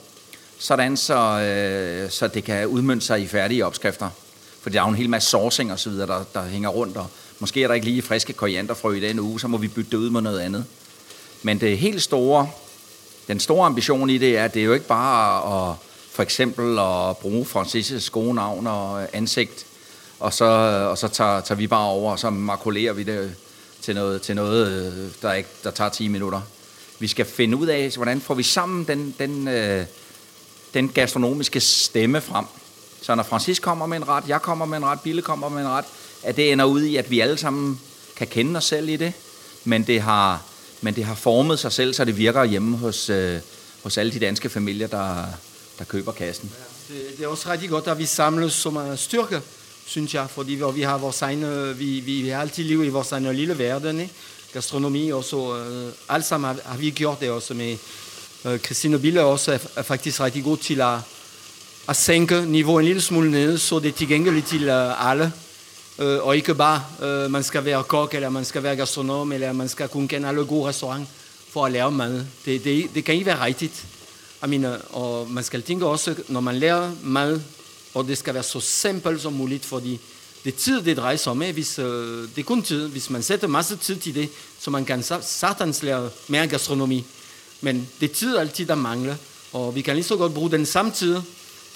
sådan 0.59 0.97
så, 0.97 2.09
så 2.11 2.29
det 2.29 2.45
kan 2.45 2.67
udmønte 2.67 3.07
sig 3.07 3.21
i 3.21 3.26
færdige 3.26 3.67
opskrifter. 3.67 4.11
For 4.67 4.71
der 4.71 4.81
er 4.81 4.85
jo 4.85 4.89
en 4.89 4.95
hel 4.95 5.11
masse 5.11 5.31
sourcing 5.31 5.73
og 5.73 5.79
så 5.79 5.91
videre, 5.91 6.07
der, 6.07 6.25
der 6.35 6.49
hænger 6.49 6.69
rundt, 6.69 6.97
og 6.97 7.07
måske 7.39 7.63
er 7.63 7.67
der 7.67 7.75
ikke 7.75 7.87
lige 7.87 8.03
friske 8.03 8.33
korianderfrø 8.33 8.93
i 8.93 9.01
den 9.01 9.21
uge, 9.21 9.41
så 9.41 9.49
må 9.49 9.57
vi 9.57 9.69
bytte 9.69 9.91
det 9.91 9.97
ud 9.97 10.11
med 10.11 10.21
noget 10.21 10.41
andet. 10.41 10.65
Men 11.43 11.61
det 11.61 11.79
helt 11.79 12.03
store, 12.03 12.51
den 13.29 13.41
store 13.41 13.67
ambition 13.67 14.11
i 14.11 14.19
det 14.19 14.39
er, 14.39 14.45
at 14.45 14.55
det 14.55 14.61
er 14.61 14.67
jo 14.67 14.73
ikke 14.73 14.87
bare 14.87 15.71
at 15.71 15.77
for 16.13 16.23
eksempel 16.23 16.79
at 16.79 17.17
bruge 17.17 17.47
Francis' 17.47 18.11
gode 18.11 18.35
navn 18.35 18.67
og 18.67 19.17
ansigt, 19.17 19.67
og 20.21 20.33
så, 20.33 20.45
og 20.91 20.99
så 20.99 21.09
tager, 21.09 21.41
tager 21.41 21.59
vi 21.59 21.67
bare 21.67 21.89
over, 21.89 22.13
og 22.13 22.19
så 22.19 22.31
makulerer 22.31 22.93
vi 22.93 23.03
det 23.03 23.35
til 23.83 23.95
noget, 23.95 24.23
til 24.23 24.37
noget 24.37 25.15
der, 25.23 25.33
ikke, 25.33 25.49
der 25.65 25.71
tager 25.71 25.91
10 25.91 26.09
minutter. 26.09 26.41
Vi 26.99 27.07
skal 27.07 27.27
finde 27.27 27.57
ud 27.57 27.67
af, 27.67 27.93
hvordan 27.97 28.21
får 28.21 28.35
vi 28.35 28.43
sammen 28.43 28.85
den, 28.85 29.15
den, 29.19 29.49
øh, 29.49 29.85
den 30.75 30.89
gastronomiske 30.89 31.61
stemme 31.61 32.21
frem. 32.21 32.45
Så 33.07 33.15
når 33.15 33.23
Francis 33.23 33.59
kommer 33.59 33.87
med 33.87 33.97
en 33.97 34.09
ret, 34.09 34.25
jeg 34.29 34.43
kommer 34.43 34.67
med 34.67 34.79
en 34.79 34.85
ret, 34.85 35.01
Bille 35.01 35.23
kommer 35.23 35.49
med 35.49 35.63
en 35.63 35.69
ret, 35.69 35.85
at 36.23 36.37
det 36.37 36.53
ender 36.53 36.65
ud 36.65 36.83
i, 36.83 36.97
at 36.97 37.11
vi 37.11 37.21
alle 37.21 37.39
sammen 37.39 37.81
kan 38.17 38.27
kende 38.27 38.57
os 38.57 38.65
selv 38.65 38.89
i 38.89 38.97
det, 38.97 39.13
men 39.65 39.87
det 39.87 40.01
har, 40.01 40.43
men 40.81 40.95
det 40.95 41.05
har 41.05 41.15
formet 41.15 41.59
sig 41.59 41.73
selv, 41.73 41.95
så 41.95 42.05
det 42.05 42.17
virker 42.17 42.45
hjemme 42.45 42.77
hos, 42.77 43.11
øh, 43.11 43.41
hos 43.83 43.99
alle 43.99 44.13
de 44.13 44.19
danske 44.19 44.49
familier, 44.49 44.87
der, 44.87 45.25
der 45.79 45.85
køber 45.85 46.13
kassen. 46.13 46.53
Det, 46.89 47.19
det 47.19 47.25
er 47.25 47.29
også 47.29 47.51
rigtig 47.51 47.71
godt, 47.71 47.87
at 47.87 47.99
vi 47.99 48.07
samles 48.07 48.53
som 48.53 48.77
en 48.77 48.97
styrke, 48.97 49.41
synes 49.87 50.15
jeg, 50.15 50.31
fordi 50.31 50.61
vi 50.75 50.83
har, 50.83 50.99
vores 50.99 51.23
egne, 51.23 51.77
vi, 51.77 52.01
vi, 52.01 52.23
vi 52.23 52.29
har 52.29 52.41
altid 52.41 52.65
liv 52.65 52.85
i 52.85 52.89
vores 52.89 53.13
egne 53.13 53.33
lille 53.33 53.59
verden, 53.59 54.01
ikke? 54.01 54.15
gastronomi, 54.53 55.11
og 55.11 55.25
så 55.25 55.57
øh, 55.59 55.93
alt 56.09 56.25
sammen 56.25 56.49
har, 56.49 56.71
har 56.71 56.79
vi 56.79 56.91
gjort 56.91 57.21
det 57.21 57.31
også 57.31 57.55
med 57.55 57.77
Øh, 58.47 58.59
Christine 58.59 58.99
Bille 58.99 59.23
også 59.23 59.52
er, 59.52 59.59
er 59.76 59.83
faktisk 59.83 60.21
rigtig 60.21 60.45
god 60.45 60.57
til 60.57 60.80
at, 60.80 60.99
at 61.89 61.97
sænke 61.97 62.41
niveauet 62.47 62.83
en 62.83 62.87
lille 62.87 63.03
smule 63.03 63.31
ned, 63.31 63.59
så 63.59 63.79
det 63.79 63.89
er 63.89 63.93
tilgængeligt 63.93 64.47
til 64.47 64.69
uh, 64.69 65.11
alle. 65.11 65.33
Uh, 65.99 66.05
og 66.05 66.37
ikke 66.37 66.55
bare, 66.55 66.83
uh, 67.03 67.31
man 67.31 67.43
skal 67.43 67.65
være 67.65 67.85
kok, 67.85 68.15
eller 68.15 68.29
man 68.29 68.45
skal 68.45 68.63
være 68.63 68.77
gastronom, 68.77 69.33
eller 69.33 69.53
man 69.53 69.69
skal 69.69 69.89
kunne 69.89 70.09
kende 70.09 70.29
alle 70.29 70.45
gode 70.45 70.69
restauranter 70.69 71.13
for 71.53 71.67
at 71.67 71.73
lære 71.73 71.91
mad. 71.91 72.25
Det, 72.45 72.65
det, 72.65 72.91
det 72.95 73.05
kan 73.05 73.15
ikke 73.15 73.27
være 73.27 73.45
rigtigt. 73.45 73.87
I 74.45 74.49
mean, 74.49 74.65
euh, 74.65 74.79
og 74.91 75.31
man 75.31 75.45
skal 75.45 75.63
tænke 75.63 75.87
også, 75.87 76.15
når 76.29 76.41
man 76.41 76.57
lærer 76.57 76.93
mad, 77.03 77.41
og 77.95 78.09
det 78.09 78.19
skal 78.19 78.35
være 78.35 78.43
så 78.43 78.61
simpelt 78.61 79.21
som 79.23 79.33
muligt, 79.33 79.65
fordi 79.65 80.01
det 80.45 80.55
er 80.55 80.59
tid, 80.59 80.83
det 80.83 80.97
drejer 80.97 81.17
sig 81.17 81.33
om. 81.33 81.39
Hvis, 81.39 81.79
uh, 81.79 81.85
det 81.85 82.39
er 82.39 82.43
kun 82.43 82.63
tid. 82.63 82.89
Hvis 82.89 83.11
man 83.11 83.23
sætter 83.23 83.49
masse 83.49 83.77
tid 83.77 83.97
til 83.97 84.15
det, 84.15 84.29
så 84.61 84.71
man 84.71 84.85
kan 84.85 85.03
satans 85.23 85.83
lære 85.83 86.11
mere 86.29 86.47
gastronomi. 86.47 87.05
Men 87.61 87.89
det 88.01 88.11
er 88.11 88.15
tid 88.15 88.37
altid, 88.37 88.67
der 88.67 88.75
mangler, 88.75 89.17
og 89.53 89.75
vi 89.75 89.81
kan 89.81 89.95
lige 89.95 90.05
så 90.05 90.17
godt 90.17 90.35
bruge 90.35 90.51
den 90.51 90.67
samme 90.67 90.91
tid 90.91 91.23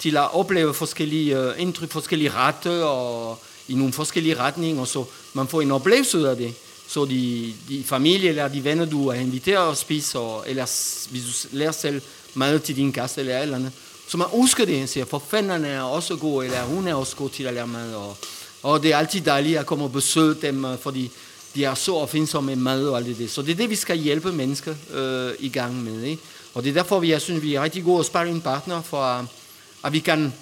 til 0.01 0.17
at 0.17 0.33
opleve 0.33 0.73
forskellige 0.73 1.39
uh, 1.39 1.61
indtryk, 1.61 1.91
forskellige 1.91 2.31
rette 2.31 2.85
og 2.85 3.39
i 3.67 3.75
nogle 3.75 3.93
forskellige 3.93 4.39
retninger, 4.39 4.85
så 4.85 5.05
man 5.33 5.47
får 5.47 5.61
en 5.61 5.71
oplevelse 5.71 6.29
af 6.29 6.37
det. 6.37 6.53
Så 6.87 7.05
de, 7.05 7.53
de 7.69 7.83
familie 7.83 8.29
eller 8.29 8.47
de 8.47 8.63
venner, 8.63 8.85
du 8.85 9.07
er 9.07 9.13
inviteret 9.13 9.71
at 9.71 9.77
spise, 9.77 10.19
og, 10.19 10.43
eller 10.47 10.65
hvis 11.11 11.23
du 11.23 11.57
lærer 11.57 11.71
selv 11.71 12.01
mad 12.33 12.59
til 12.59 12.75
din 12.75 12.91
gæst 12.91 13.17
eller 13.17 13.37
et 13.37 13.41
eller 13.41 13.55
andet, 13.55 13.71
så 14.07 14.17
man 14.17 14.27
husker 14.29 14.65
det, 14.65 14.89
siger, 14.89 15.05
for 15.05 15.23
fanderne 15.29 15.67
er 15.67 15.81
også 15.81 16.15
god, 16.15 16.43
eller 16.43 16.63
hun 16.63 16.87
er 16.87 16.93
også 16.93 17.15
god 17.15 17.29
til 17.29 17.43
at 17.43 17.53
lære 17.53 17.67
mad, 17.67 17.93
og, 17.93 18.17
og 18.63 18.83
det 18.83 18.93
er 18.93 18.97
altid 18.97 19.21
dejligt 19.21 19.59
at 19.59 19.65
komme 19.65 19.83
og 19.83 19.91
besøge 19.91 20.35
dem, 20.41 20.65
øh, 20.65 20.77
fordi 20.79 21.11
de 21.55 21.65
er 21.65 21.73
så 21.75 21.95
opfindsomme 21.95 22.55
med 22.55 22.63
mad 22.63 22.87
og 22.87 22.97
alt 22.97 23.17
det. 23.17 23.31
Så 23.31 23.41
det 23.41 23.51
er 23.51 23.55
det, 23.55 23.69
vi 23.69 23.75
skal 23.75 23.97
hjælpe 23.97 24.31
mennesker 24.31 24.75
øh, 24.93 25.31
i 25.39 25.49
gang 25.49 25.83
med. 25.83 26.03
Ikke? 26.03 26.21
Og 26.53 26.63
det 26.63 26.69
er 26.69 26.73
derfor, 26.73 26.99
vi, 26.99 27.11
jeg 27.11 27.21
synes, 27.21 27.43
vi 27.43 27.55
er 27.55 27.63
rigtig 27.63 27.83
gode 27.83 28.03
sparringpartner, 28.03 28.81
for 28.81 29.01
at 29.01 29.25
vi 29.89 29.99
kan 29.99 30.33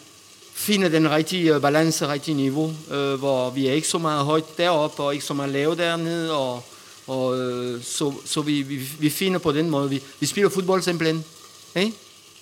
finde 0.54 0.92
den 0.92 1.12
rigtige 1.12 1.56
øh, 1.56 1.62
balance, 1.62 2.08
rigtige 2.08 2.36
niveau, 2.36 2.74
øh, 2.92 3.14
hvor 3.14 3.50
vi 3.50 3.68
er 3.68 3.74
ikke 3.74 3.88
så 3.88 3.98
meget 3.98 4.26
højt 4.26 4.58
deroppe, 4.58 5.04
og 5.04 5.14
ikke 5.14 5.26
så 5.26 5.34
meget 5.34 5.52
lavt 5.52 5.78
dernede, 5.78 6.38
og, 6.38 6.64
og 7.08 7.40
øh, 7.40 7.82
så, 7.82 8.14
så 8.26 8.42
vi, 8.42 8.62
vi, 8.62 8.76
vi 9.00 9.10
finder 9.10 9.40
på 9.40 9.52
den 9.52 9.70
måde. 9.70 9.90
Vi, 9.90 10.02
vi 10.20 10.26
spiller 10.26 10.50
fodbold 10.50 10.82
simpelthen. 10.82 11.24
Hey? 11.76 11.92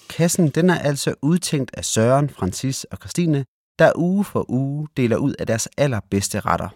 Kassen 0.10 0.49
den 0.49 0.69
er 0.69 0.79
altså 0.79 1.15
udtænkt 1.21 1.71
af 1.73 1.86
Søren, 1.86 2.29
Francis 2.29 2.83
og 2.83 2.97
Christine, 2.97 3.45
der 3.79 3.91
uge 3.95 4.25
for 4.25 4.45
uge 4.49 4.88
deler 4.97 5.17
ud 5.17 5.33
af 5.39 5.47
deres 5.47 5.67
allerbedste 5.77 6.39
retter. 6.39 6.69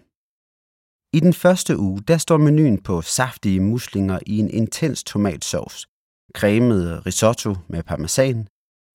I 1.13 1.19
den 1.19 1.34
første 1.34 1.77
uge, 1.77 2.01
der 2.07 2.17
står 2.17 2.38
menuen 2.38 2.77
på 2.81 3.01
saftige 3.01 3.60
muslinger 3.60 4.19
i 4.25 4.38
en 4.38 4.49
intens 4.49 5.03
tomatsovs, 5.03 5.88
cremet 6.36 7.05
risotto 7.05 7.55
med 7.69 7.84
parmesan, 7.84 8.47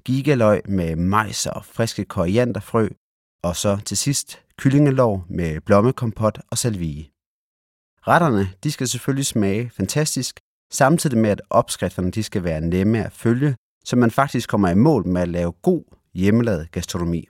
gigaløg 0.07 0.61
med 0.69 0.97
majs 0.97 1.47
og 1.47 1.65
friske 1.65 2.05
korianderfrø, 2.05 2.89
og 3.43 3.57
så 3.57 3.77
til 3.85 3.97
sidst 3.97 4.39
kyllingelov 4.59 5.25
med 5.29 5.61
blommekompot 5.61 6.41
og 6.51 6.59
salvie. 6.59 7.05
Retterne 8.09 8.49
de 8.65 8.73
skal 8.73 8.89
selvfølgelig 8.89 9.27
smage 9.27 9.71
fantastisk, 9.71 10.41
samtidig 10.73 11.19
med 11.19 11.31
at 11.31 11.43
opskrifterne 11.51 12.11
de 12.11 12.23
skal 12.23 12.45
være 12.45 12.61
nemme 12.61 13.05
at 13.05 13.13
følge, 13.13 13.57
så 13.85 13.97
man 13.97 14.11
faktisk 14.11 14.49
kommer 14.49 14.69
i 14.69 14.75
mål 14.75 15.07
med 15.07 15.23
at 15.23 15.29
lave 15.29 15.53
god 15.53 15.85
hjemmelavet 16.15 16.71
gastronomi. 16.71 17.29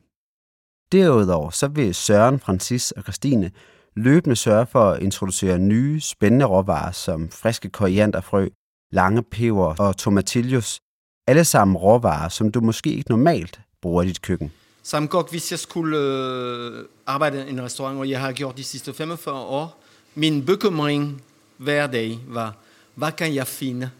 Derudover 0.92 1.50
så 1.50 1.68
vil 1.68 1.94
Søren, 1.94 2.38
Francis 2.40 2.90
og 2.90 3.02
Christine 3.02 3.50
løbende 3.96 4.36
sørge 4.36 4.66
for 4.66 4.90
at 4.90 5.02
introducere 5.02 5.58
nye, 5.58 6.00
spændende 6.00 6.44
råvarer 6.44 6.92
som 6.92 7.28
friske 7.28 7.68
korianderfrø, 7.68 8.48
lange 8.92 9.22
peber 9.22 9.74
og 9.78 9.96
tomatillos. 9.96 10.80
Alle 11.26 11.44
sammen 11.44 11.76
råvarer, 11.76 12.28
som 12.28 12.52
du 12.52 12.60
måske 12.60 12.92
ikke 12.92 13.10
normalt 13.10 13.60
bruger 13.80 14.02
i 14.02 14.06
dit 14.06 14.22
køkken. 14.22 14.52
Som 14.82 15.08
kok, 15.08 15.30
hvis 15.30 15.50
jeg 15.50 15.58
skulle 15.58 15.98
øh, 15.98 16.84
arbejde 17.06 17.46
i 17.46 17.50
en 17.50 17.62
restaurant, 17.62 17.98
og 17.98 18.10
jeg 18.10 18.20
har 18.20 18.32
gjort 18.32 18.56
de 18.56 18.64
sidste 18.64 18.94
45 18.94 19.34
år, 19.34 19.82
min 20.14 20.46
bekymring 20.46 21.22
hver 21.56 21.86
dag 21.86 22.18
var, 22.28 22.56
hvad 22.94 23.12
kan 23.12 23.34
jeg 23.34 23.46
finde? 23.46 23.90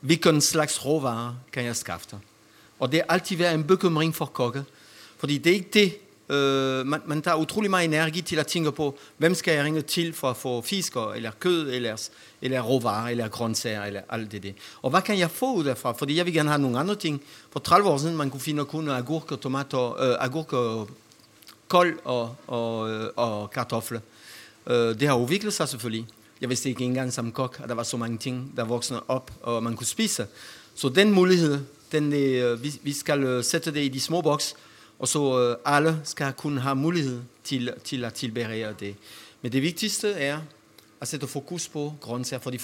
Hvilken 0.00 0.40
slags 0.40 0.84
råvarer 0.84 1.34
kan 1.52 1.64
jeg 1.64 1.76
skaffe? 1.76 2.16
Og 2.78 2.92
det 2.92 3.02
har 3.06 3.14
altid 3.14 3.36
været 3.36 3.54
en 3.54 3.64
bekymring 3.64 4.14
for 4.14 4.24
kokke, 4.24 4.64
fordi 5.18 5.38
det 5.38 5.50
er 5.50 5.54
ikke 5.54 5.70
det, 5.72 5.94
Øh, 6.30 6.86
man, 6.86 7.00
man 7.06 7.22
tager 7.22 7.36
utrolig 7.36 7.70
meget 7.70 7.84
energi 7.84 8.20
til 8.20 8.36
at 8.36 8.46
tænke 8.46 8.72
på, 8.72 8.98
hvem 9.16 9.34
skal 9.34 9.54
jeg 9.54 9.64
ringe 9.64 9.82
til 9.82 10.12
for 10.12 10.30
at 10.30 10.36
få 10.36 10.60
fisker, 10.60 11.12
eller 11.12 11.30
kød, 11.40 11.70
eller, 11.72 12.08
eller 12.42 12.60
råvarer, 12.60 13.08
eller 13.08 13.28
grøntsager, 13.28 13.84
eller 13.84 14.00
alt 14.08 14.32
det 14.32 14.42
der. 14.42 14.52
Og 14.82 14.90
hvad 14.90 15.02
kan 15.02 15.18
jeg 15.18 15.30
få 15.30 15.54
ud 15.54 15.64
derfra? 15.64 15.92
Fordi 15.92 16.16
jeg 16.16 16.26
vil 16.26 16.34
gerne 16.34 16.48
have 16.48 16.62
nogle 16.62 16.78
andre 16.78 16.94
ting. 16.94 17.22
For 17.52 17.60
30 17.60 17.88
år 17.88 17.98
siden, 17.98 18.16
man 18.16 18.30
kunne 18.30 18.40
finde 18.40 18.64
kun 18.64 18.88
agurker, 18.88 19.36
tomater, 19.36 20.00
øh, 20.00 20.16
agurker, 20.24 20.86
kold 21.68 21.98
og, 22.04 22.36
og, 22.46 22.90
øh, 22.90 23.08
og 23.16 23.50
kartofler. 23.50 24.00
Øh, 24.66 25.00
det 25.00 25.08
har 25.08 25.16
udviklet 25.16 25.52
sig 25.52 25.68
selvfølgelig. 25.68 26.06
Jeg 26.40 26.48
vidste 26.48 26.68
ikke 26.68 26.84
engang 26.84 27.12
som 27.12 27.32
kok, 27.32 27.60
at 27.62 27.68
der 27.68 27.74
var 27.74 27.82
så 27.82 27.96
mange 27.96 28.18
ting, 28.18 28.52
der 28.56 28.64
voksede 28.64 29.02
op, 29.08 29.30
og 29.42 29.62
man 29.62 29.76
kunne 29.76 29.86
spise. 29.86 30.26
Så 30.74 30.88
den 30.88 31.12
mulighed 31.12 31.58
Den, 31.92 32.12
øh, 32.12 32.62
vi, 32.62 32.80
vi 32.82 32.92
skal 32.92 33.24
øh, 33.24 33.44
sætte 33.44 33.74
det 33.74 33.80
i 33.80 33.88
de 33.88 34.00
små 34.00 34.20
boks, 34.20 34.54
og 35.00 35.08
så 35.08 35.40
øh, 35.40 35.56
alle 35.64 36.00
skal 36.04 36.32
kunne 36.32 36.60
have 36.60 36.76
mulighed 36.76 37.20
til, 37.44 37.72
til 37.84 38.04
at 38.04 38.14
tilberede 38.14 38.74
det. 38.80 38.96
Men 39.42 39.52
det 39.52 39.62
vigtigste 39.62 40.12
er 40.12 40.38
at 41.00 41.08
sætte 41.08 41.26
fokus 41.26 41.68
på 41.68 41.94
grøntsager, 42.00 42.40
fordi 42.40 42.60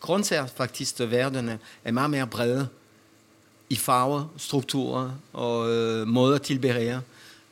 grøntsager 0.00 0.46
faktisk 0.46 1.00
øh, 1.00 1.10
verden 1.10 1.50
er 1.84 1.92
meget 1.92 2.10
mere 2.10 2.26
brede 2.26 2.68
i 3.70 3.76
farver, 3.76 4.24
strukturer 4.36 5.10
og 5.32 5.70
øh, 5.70 6.06
måder 6.06 6.34
at 6.34 6.42
tilberede. 6.42 7.00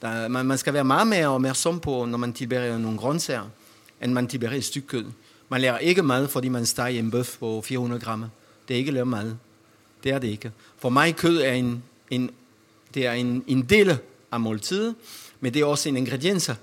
Der, 0.02 0.28
man, 0.28 0.46
man 0.46 0.58
skal 0.58 0.74
være 0.74 0.84
meget 0.84 1.06
mere 1.06 1.28
opmærksom 1.28 1.80
på, 1.80 2.04
når 2.04 2.18
man 2.18 2.32
tilbereder 2.32 2.78
nogle 2.78 2.98
grøntsager, 2.98 3.44
end 4.02 4.12
man 4.12 4.28
tilbereder 4.28 4.58
et 4.58 4.64
stykke 4.64 4.88
kød. 4.88 5.04
Man 5.48 5.60
lærer 5.60 5.78
ikke 5.78 6.02
mad, 6.02 6.28
fordi 6.28 6.48
man 6.48 6.66
steger 6.66 6.98
en 6.98 7.10
bøf 7.10 7.38
på 7.38 7.60
400 7.60 8.02
gram. 8.02 8.24
Det 8.68 8.74
er 8.74 8.78
ikke 8.78 8.90
lære 8.90 9.06
mad. 9.06 9.34
Det 10.04 10.12
er 10.12 10.18
det 10.18 10.28
ikke. 10.28 10.52
For 10.78 10.88
mig 10.88 11.16
kød 11.16 11.40
er 11.40 11.52
en, 11.52 11.82
en, 12.10 12.30
det 12.94 13.06
er 13.06 13.12
en, 13.12 13.44
en 13.46 13.62
del 13.62 13.98
af 14.32 14.40
måltidet, 14.40 14.94
men 15.40 15.54
det 15.54 15.60
er 15.62 15.66
også 15.66 15.88
en 15.88 15.96
ingredienser. 15.96 16.54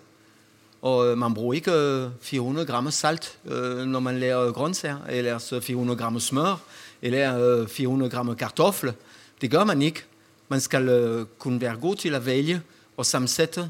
Og 0.81 1.07
øh, 1.07 1.17
man 1.17 1.33
bruger 1.33 1.53
ikke 1.53 1.71
øh, 1.71 2.09
400 2.21 2.67
gram 2.67 2.91
salt, 2.91 3.37
øh, 3.45 3.85
når 3.85 3.99
man 3.99 4.19
laver 4.19 4.51
grøntsager, 4.51 4.97
eller 5.09 5.59
400 5.61 5.99
gram 5.99 6.19
smør, 6.19 6.61
eller 7.01 7.67
400 7.67 8.11
gram 8.11 8.35
kartofle. 8.35 8.93
Det 9.41 9.51
gør 9.51 9.63
man 9.63 9.81
ikke. 9.81 10.03
Man 10.49 10.61
skal 10.61 11.25
kunne 11.39 11.61
være 11.61 11.75
god 11.75 11.95
til 11.95 12.15
at 12.15 12.25
vælge 12.25 12.61
og 12.97 13.05
sammensætte 13.05 13.69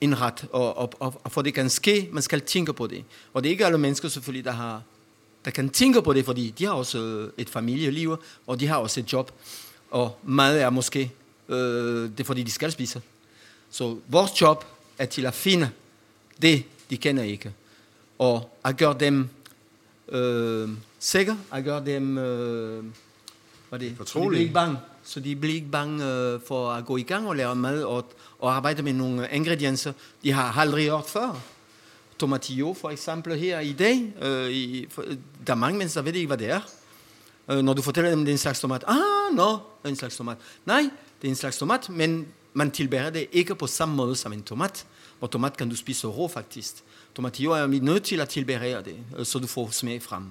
en 0.00 0.20
ret, 0.20 0.44
og, 0.52 0.78
og, 0.78 0.92
og, 1.00 1.20
og 1.24 1.32
for 1.32 1.42
det 1.42 1.54
kan 1.54 1.70
ske, 1.70 2.08
man 2.12 2.22
skal 2.22 2.40
tænke 2.40 2.72
på 2.72 2.86
det. 2.86 3.04
Og 3.34 3.42
det 3.42 3.48
er 3.48 3.50
ikke 3.50 3.66
alle 3.66 3.78
mennesker 3.78 4.08
selvfølgelig, 4.08 4.44
der, 4.44 4.52
har, 4.52 4.82
der 5.44 5.50
kan 5.50 5.68
tænke 5.70 6.02
på 6.02 6.12
det, 6.12 6.24
fordi 6.24 6.54
de 6.58 6.64
har 6.64 6.72
også 6.72 7.28
et 7.38 7.50
familieliv, 7.50 8.16
og 8.46 8.60
de 8.60 8.66
har 8.66 8.76
også 8.76 9.00
et 9.00 9.12
job. 9.12 9.32
Og 9.90 10.18
mad 10.24 10.58
er 10.58 10.70
måske 10.70 11.12
øh, 11.48 12.10
det, 12.10 12.20
er 12.20 12.24
fordi 12.24 12.42
de 12.42 12.50
skal 12.50 12.72
spise. 12.72 13.02
Så 13.70 13.96
vores 14.08 14.40
job 14.40 14.64
er 14.98 15.06
til 15.06 15.26
at 15.26 15.34
finde 15.34 15.70
det, 16.42 16.64
de 16.90 16.96
kender 16.96 17.22
ikke. 17.22 17.52
Og 18.18 18.58
at 18.64 18.76
gøre 18.76 18.96
dem 19.00 19.28
øh, 20.08 20.68
sikre, 20.98 21.38
at 21.52 21.64
gøre 21.64 21.84
dem 21.84 22.18
øh, 22.18 22.84
hvad 23.68 23.78
det, 23.78 23.94
Fortrolige. 23.96 24.42
ikke 24.42 24.54
bange. 24.54 24.76
Så 25.04 25.20
de 25.20 25.36
bliver 25.36 25.54
ikke 25.54 25.70
bange 25.70 26.06
øh, 26.06 26.40
for 26.46 26.70
at 26.70 26.86
gå 26.86 26.96
i 26.96 27.02
gang 27.02 27.28
og 27.28 27.36
lave 27.36 27.54
mad 27.54 27.82
og, 27.82 28.12
og 28.38 28.56
arbejde 28.56 28.82
med 28.82 28.92
nogle 28.92 29.28
ingredienser, 29.32 29.92
de 30.22 30.32
har 30.32 30.60
aldrig 30.60 30.90
hørt 30.90 31.06
før. 31.06 31.40
Tomatillo 32.18 32.74
for 32.74 32.90
eksempel 32.90 33.38
her 33.38 33.60
i 33.60 33.72
dag. 33.72 34.12
Øh, 34.22 34.50
i, 34.50 34.86
for, 34.90 35.04
der 35.46 35.52
er 35.52 35.56
mange 35.56 35.78
mennesker, 35.78 36.00
der 36.00 36.04
ved 36.04 36.14
ikke, 36.14 36.26
hvad 36.26 36.38
det 36.38 36.50
er. 36.50 36.60
Øh, 37.50 37.62
når 37.62 37.72
du 37.72 37.82
fortæller 37.82 38.10
dem, 38.10 38.20
det 38.20 38.28
er 38.28 38.34
en 38.34 38.38
slags 38.38 38.60
tomat. 38.60 38.84
Ah, 38.86 39.36
no, 39.36 39.56
en 39.84 39.96
slags 39.96 40.16
tomat. 40.16 40.36
Nej, 40.66 40.90
det 41.22 41.28
er 41.28 41.32
en 41.32 41.36
slags 41.36 41.58
tomat, 41.58 41.88
men 41.88 42.26
man 42.52 42.70
tilbereder 42.70 43.10
det 43.10 43.26
ikke 43.32 43.54
på 43.54 43.66
samme 43.66 43.94
måde 43.94 44.16
som 44.16 44.32
en 44.32 44.42
tomat. 44.42 44.86
Og 45.20 45.30
tomat 45.30 45.56
kan 45.56 45.68
du 45.68 45.76
spise 45.76 46.06
rå 46.06 46.28
faktisk. 46.28 46.74
Tomatillo 47.14 47.52
er 47.52 47.66
vi 47.66 47.78
nødt 47.78 48.02
til 48.02 48.20
at 48.20 48.28
tilberede 48.28 48.84
det, 48.84 48.96
øh, 49.18 49.26
så 49.26 49.38
du 49.38 49.46
får 49.46 49.68
smag 49.70 50.02
frem 50.02 50.24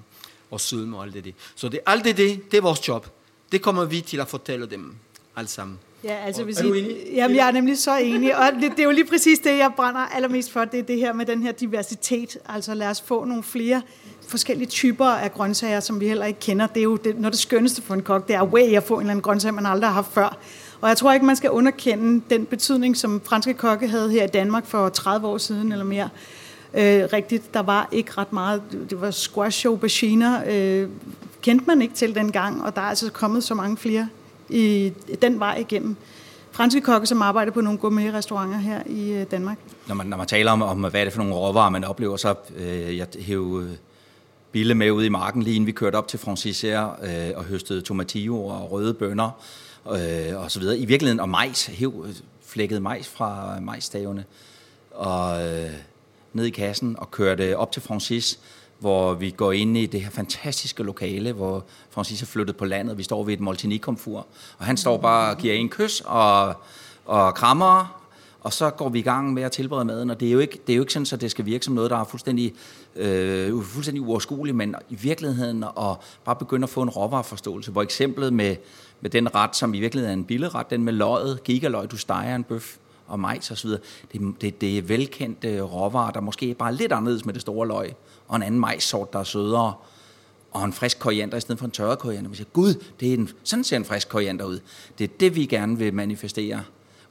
og 0.50 0.60
sødme 0.60 0.96
og 0.96 1.04
alt 1.04 1.14
det. 1.14 1.34
Så 1.54 1.68
det, 1.68 1.80
alt 1.86 2.04
det, 2.04 2.16
det 2.16 2.54
er 2.54 2.60
vores 2.60 2.88
job. 2.88 3.06
Det 3.52 3.62
kommer 3.62 3.84
vi 3.84 4.00
til 4.00 4.20
at 4.20 4.28
fortælle 4.28 4.66
dem 4.66 4.94
alle 5.36 5.48
sammen. 5.48 5.78
Ja, 6.04 6.14
altså, 6.14 6.44
hvis 6.44 6.58
er 6.58 6.62
du 6.62 6.72
I, 6.72 6.78
enig? 6.78 6.96
Jamen, 7.14 7.36
jeg 7.36 7.48
er 7.48 7.52
nemlig 7.52 7.78
så 7.78 7.96
enig, 7.96 8.36
og 8.36 8.52
det, 8.60 8.70
det 8.70 8.78
er 8.78 8.84
jo 8.84 8.90
lige 8.90 9.06
præcis 9.06 9.38
det, 9.38 9.58
jeg 9.58 9.72
brænder 9.76 10.00
allermest 10.00 10.52
for, 10.52 10.64
det 10.64 10.80
er 10.80 10.82
det 10.82 10.96
her 10.96 11.12
med 11.12 11.26
den 11.26 11.42
her 11.42 11.52
diversitet. 11.52 12.38
Altså 12.46 12.74
lad 12.74 12.88
os 12.88 13.00
få 13.00 13.24
nogle 13.24 13.42
flere 13.42 13.82
forskellige 14.28 14.68
typer 14.68 15.06
af 15.06 15.32
grøntsager, 15.32 15.80
som 15.80 16.00
vi 16.00 16.08
heller 16.08 16.26
ikke 16.26 16.40
kender. 16.40 16.66
Det 16.66 16.80
er 16.80 16.84
jo 16.84 16.96
det, 16.96 17.20
når 17.20 17.30
det 17.30 17.38
skønneste 17.38 17.82
for 17.82 17.94
en 17.94 18.02
kok, 18.02 18.28
det 18.28 18.36
er 18.36 18.42
way 18.42 18.76
at 18.76 18.82
få 18.82 18.94
en 18.94 19.00
eller 19.00 19.10
anden 19.10 19.22
grøntsag, 19.22 19.54
man 19.54 19.66
aldrig 19.66 19.88
har 19.88 19.94
haft 19.94 20.12
før. 20.12 20.38
Og 20.80 20.88
jeg 20.88 20.96
tror 20.96 21.12
ikke, 21.12 21.26
man 21.26 21.36
skal 21.36 21.50
underkende 21.50 22.22
den 22.30 22.46
betydning, 22.46 22.96
som 22.96 23.20
franske 23.24 23.54
kokke 23.54 23.88
havde 23.88 24.10
her 24.10 24.24
i 24.24 24.26
Danmark 24.26 24.66
for 24.66 24.88
30 24.88 25.26
år 25.26 25.38
siden 25.38 25.72
eller 25.72 25.84
mere. 25.84 26.08
Øh, 26.74 27.04
rigtigt, 27.12 27.54
der 27.54 27.60
var 27.60 27.88
ikke 27.92 28.10
ret 28.18 28.32
meget. 28.32 28.62
Det 28.90 29.00
var 29.00 29.10
squash 29.10 29.66
og 29.66 29.70
auberginer, 29.70 30.42
øh, 30.46 30.88
kendte 31.42 31.66
man 31.66 31.82
ikke 31.82 31.94
til 31.94 32.14
dengang, 32.14 32.64
og 32.64 32.74
der 32.74 32.80
er 32.80 32.86
altså 32.86 33.12
kommet 33.12 33.44
så 33.44 33.54
mange 33.54 33.76
flere 33.76 34.08
i 34.48 34.92
den 35.22 35.40
vej 35.40 35.56
igennem. 35.56 35.96
Franske 36.50 36.80
kokke, 36.80 37.06
som 37.06 37.22
arbejder 37.22 37.52
på 37.52 37.60
nogle 37.60 37.78
gourmet-restauranter 37.78 38.58
her 38.58 38.82
i 38.86 39.12
øh, 39.12 39.26
Danmark. 39.30 39.58
Når 39.88 39.94
man, 39.94 40.06
når 40.06 40.16
man 40.16 40.26
taler 40.26 40.52
om, 40.52 40.62
om, 40.62 40.80
hvad 40.80 41.00
er 41.00 41.04
det 41.04 41.12
for 41.12 41.22
nogle 41.22 41.34
råvarer, 41.34 41.70
man 41.70 41.84
oplever, 41.84 42.16
så 42.16 42.34
øh, 42.56 42.96
jeg 42.96 43.06
hæv 43.18 43.62
øh, 43.62 43.76
Bille 44.52 44.74
med 44.74 44.90
ud 44.90 45.04
i 45.04 45.08
marken, 45.08 45.42
lige 45.42 45.56
inden 45.56 45.66
vi 45.66 45.72
kørte 45.72 45.96
op 45.96 46.08
til 46.08 46.18
Franciser 46.18 46.88
øh, 47.02 47.36
og 47.36 47.44
høstede 47.44 47.80
tomatillo 47.80 48.46
og 48.46 48.72
røde 48.72 48.94
bønner, 48.94 49.30
øh, 49.86 50.42
og 50.42 50.50
så 50.50 50.60
videre. 50.60 50.78
I 50.78 50.84
virkeligheden, 50.84 51.20
og 51.20 51.28
majs, 51.28 51.66
hæv 51.66 51.92
flækkede 51.92 52.22
flækket 52.46 52.82
majs 52.82 53.08
fra 53.08 53.60
majsstavene, 53.60 54.24
og 54.90 55.46
øh, 55.46 55.70
ned 56.32 56.44
i 56.44 56.50
kassen, 56.50 56.96
og 56.98 57.10
kørte 57.10 57.56
op 57.56 57.72
til 57.72 57.82
Francis, 57.82 58.38
hvor 58.78 59.14
vi 59.14 59.30
går 59.30 59.52
ind 59.52 59.76
i 59.76 59.86
det 59.86 60.00
her 60.00 60.10
fantastiske 60.10 60.82
lokale, 60.82 61.32
hvor 61.32 61.64
Francis 61.90 62.22
er 62.22 62.26
flyttet 62.26 62.56
på 62.56 62.64
landet. 62.64 62.98
Vi 62.98 63.02
står 63.02 63.24
ved 63.24 63.34
et 63.34 63.40
Molteni-komfur, 63.40 64.26
og 64.58 64.66
han 64.66 64.76
står 64.76 64.98
bare 64.98 65.30
og 65.30 65.38
giver 65.38 65.54
en 65.54 65.68
kys 65.68 66.02
og, 66.04 66.54
og 67.04 67.34
krammer, 67.34 68.07
og 68.40 68.52
så 68.52 68.70
går 68.70 68.88
vi 68.88 68.98
i 68.98 69.02
gang 69.02 69.34
med 69.34 69.42
at 69.42 69.52
tilberede 69.52 69.84
maden, 69.84 70.10
og 70.10 70.20
det 70.20 70.28
er 70.28 70.32
jo 70.32 70.38
ikke, 70.38 70.58
det 70.66 70.72
er 70.72 70.76
jo 70.76 70.82
ikke 70.82 70.92
sådan, 70.92 71.06
at 71.12 71.20
det 71.20 71.30
skal 71.30 71.46
virke 71.46 71.64
som 71.64 71.74
noget, 71.74 71.90
der 71.90 71.96
er 71.96 72.04
fuldstændig, 72.04 72.54
øh, 72.96 73.62
fuldstændig 73.62 74.02
uoverskueligt, 74.02 74.56
men 74.56 74.74
i 74.90 74.94
virkeligheden 74.94 75.62
at 75.62 75.96
bare 76.24 76.36
begynde 76.36 76.64
at 76.64 76.70
få 76.70 76.82
en 76.82 76.90
råvareforståelse, 76.90 77.70
hvor 77.70 77.82
eksemplet 77.82 78.32
med, 78.32 78.56
med 79.00 79.10
den 79.10 79.34
ret, 79.34 79.56
som 79.56 79.74
i 79.74 79.80
virkeligheden 79.80 80.18
er 80.18 80.20
en 80.20 80.24
billeret, 80.24 80.70
den 80.70 80.84
med 80.84 80.92
løget, 80.92 81.44
gigaløg, 81.44 81.90
du 81.90 81.96
steger 81.96 82.36
en 82.36 82.44
bøf, 82.44 82.76
og 83.06 83.20
majs 83.20 83.50
osv. 83.50 83.70
Det, 83.70 84.34
det, 84.40 84.60
det 84.60 84.78
er 84.78 84.82
velkendte 84.82 85.60
råvarer, 85.60 86.10
der 86.10 86.20
måske 86.20 86.50
er 86.50 86.54
bare 86.54 86.74
lidt 86.74 86.92
anderledes 86.92 87.24
med 87.24 87.34
det 87.34 87.42
store 87.42 87.68
løg, 87.68 87.94
og 88.28 88.36
en 88.36 88.42
anden 88.42 88.60
majssort, 88.60 89.12
der 89.12 89.18
er 89.18 89.24
sødere, 89.24 89.74
og 90.52 90.64
en 90.64 90.72
frisk 90.72 90.98
koriander 90.98 91.36
i 91.36 91.40
stedet 91.40 91.58
for 91.58 91.66
en 91.66 91.70
tørret 91.70 91.98
koriander. 91.98 92.28
Man 92.28 92.36
siger, 92.36 92.48
gud, 92.52 92.74
det 93.00 93.08
er 93.08 93.14
en, 93.14 93.28
sådan 93.44 93.64
ser 93.64 93.76
en 93.76 93.84
frisk 93.84 94.08
koriander 94.08 94.44
ud. 94.44 94.60
Det 94.98 95.04
er 95.04 95.14
det, 95.20 95.36
vi 95.36 95.46
gerne 95.46 95.78
vil 95.78 95.94
manifestere. 95.94 96.62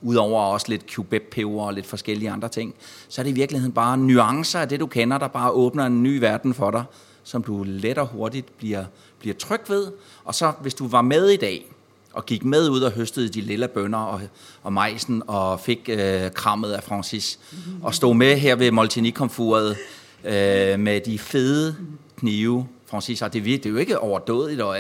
Udover 0.02 0.42
også 0.42 0.66
lidt 0.70 0.86
Quebec-peber 0.86 1.62
og 1.62 1.74
lidt 1.74 1.86
forskellige 1.86 2.32
andre 2.32 2.50
ting, 2.50 2.76
så 3.08 3.22
er 3.22 3.24
det 3.24 3.30
i 3.30 3.34
virkeligheden 3.34 3.74
bare 3.74 3.98
nuancer 3.98 4.60
af 4.60 4.70
det, 4.70 4.80
du 4.80 4.88
kender, 4.88 5.18
der 5.18 5.28
bare 5.28 5.52
åbner 5.52 5.86
en 5.86 6.04
ny 6.04 6.20
verden 6.20 6.54
for 6.54 6.72
dig, 6.72 6.84
som 7.24 7.44
du 7.44 7.64
let 7.68 7.98
og 7.98 8.08
hurtigt 8.08 8.58
bliver, 8.58 8.86
bliver 9.20 9.36
tryg 9.36 9.62
ved. 9.68 9.92
Og 10.24 10.36
så, 10.36 10.52
hvis 10.62 10.74
du 10.74 10.88
var 10.88 11.02
med 11.02 11.30
i 11.30 11.36
dag, 11.36 11.66
og 12.14 12.26
gik 12.26 12.46
med 12.46 12.70
ud 12.70 12.82
og 12.82 12.92
høstede 12.92 13.30
de 13.30 13.42
lille 13.42 13.68
bønder 13.68 14.00
og, 14.00 14.22
og 14.64 14.74
majsen 14.74 15.24
og 15.28 15.60
fik 15.60 15.90
øh, 15.90 16.32
krammet 16.32 16.72
af 16.72 16.84
Francis. 16.84 17.40
Mm-hmm. 17.52 17.84
Og 17.84 17.96
stod 17.96 18.16
med 18.16 18.38
her 18.38 18.56
ved 18.56 18.72
Moltini-komfuret 18.72 19.78
øh, 20.24 20.80
med 20.80 21.02
de 21.02 21.20
fede 21.20 21.76
knive. 22.18 22.68
Francis 22.86 23.20
sagde, 23.20 23.40
det, 23.40 23.46
det 23.46 23.66
er 23.66 23.70
jo 23.70 23.78
ikke 23.78 24.00
overdådigt, 24.00 24.62
og 24.62 24.78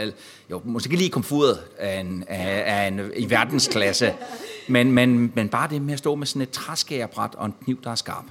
jo, 0.51 0.61
måske 0.65 0.95
lige 0.95 1.09
komfuret 1.09 1.59
af 1.77 1.99
en, 1.99 2.23
af, 2.27 2.63
af 2.65 2.87
en, 2.87 3.01
i 3.15 3.29
verdensklasse, 3.29 4.13
men, 4.69 4.91
men, 4.91 5.31
men 5.35 5.49
bare 5.49 5.69
det 5.69 5.81
med 5.81 5.93
at 5.93 5.99
stå 5.99 6.15
med 6.15 6.27
sådan 6.27 6.41
et 6.41 6.49
træskærebræt 6.49 7.35
og 7.35 7.45
en 7.45 7.53
kniv, 7.63 7.83
der 7.83 7.91
er 7.91 7.95
skarp. 7.95 8.25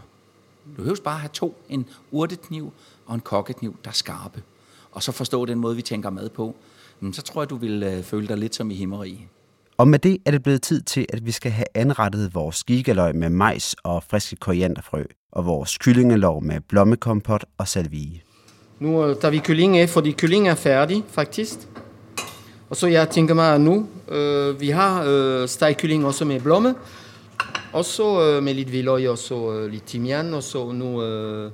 Du 0.65 0.71
behøver 0.77 0.97
bare 1.05 1.19
have 1.19 1.31
to, 1.33 1.61
en 1.69 1.87
urtekniv 2.11 2.73
og 3.07 3.15
en 3.15 3.21
kokkekniv, 3.21 3.77
der 3.85 3.91
er 3.91 3.95
skarpe. 3.95 4.43
Og 4.93 5.03
så 5.03 5.13
forstå 5.13 5.45
den 5.45 5.59
måde, 5.59 5.77
vi 5.77 5.83
tænker 5.83 6.11
mad 6.11 6.29
på 6.29 6.57
så 7.13 7.23
tror 7.23 7.43
jeg, 7.43 7.51
du 7.51 7.57
vil 7.57 7.83
øh, 7.83 8.03
føle 8.03 8.29
dig 8.29 8.37
lidt 8.37 8.55
som 8.55 8.71
i 8.71 8.75
himmerige. 8.75 9.29
Og 9.77 9.89
med 9.89 9.99
det 9.99 10.19
er 10.25 10.31
det 10.31 10.43
blevet 10.43 10.63
tid 10.63 10.83
til, 10.83 11.07
at 11.09 11.27
vi 11.27 11.31
skal 11.31 11.53
have 11.53 11.67
anrettet 11.75 12.35
vores 12.35 12.65
gigaløg 12.65 13.17
med 13.17 13.31
majs 13.31 13.75
og 13.83 14.03
friske 14.11 14.37
korianderfrø, 14.37 15.05
og 15.33 15.47
vores 15.47 15.79
kyllingelov 15.79 16.45
med 16.45 16.61
blommekompot 16.61 17.45
og 17.59 17.69
salvie. 17.69 18.21
Nu 18.81 19.05
øh, 19.05 19.17
tager 19.17 19.31
vi 19.31 19.39
kylling 19.39 19.79
af, 19.79 19.89
fordi 19.89 20.13
kylling 20.13 20.49
er 20.49 20.55
færdig, 20.55 21.05
faktisk. 21.09 21.69
Og 22.71 22.77
så 22.77 22.87
jeg 22.87 23.11
tænker 23.11 23.35
mig, 23.35 23.55
at 23.55 23.61
nu 23.61 23.89
øh, 24.09 24.61
vi 24.61 24.69
har 24.69 25.05
øh, 25.07 25.49
stegkylling 25.49 26.07
også 26.07 26.25
med 26.25 26.41
blomme, 26.41 26.75
og 27.73 27.85
så 27.85 28.23
øh, 28.23 28.43
med 28.43 28.55
lidt 28.55 28.69
hvidløg 28.69 29.09
og 29.09 29.19
så 29.19 29.53
øh, 29.53 29.71
lidt 29.71 29.87
timian, 29.87 30.35
og 30.35 30.43
så 30.43 30.73
nu 30.73 31.03
øh, 31.03 31.51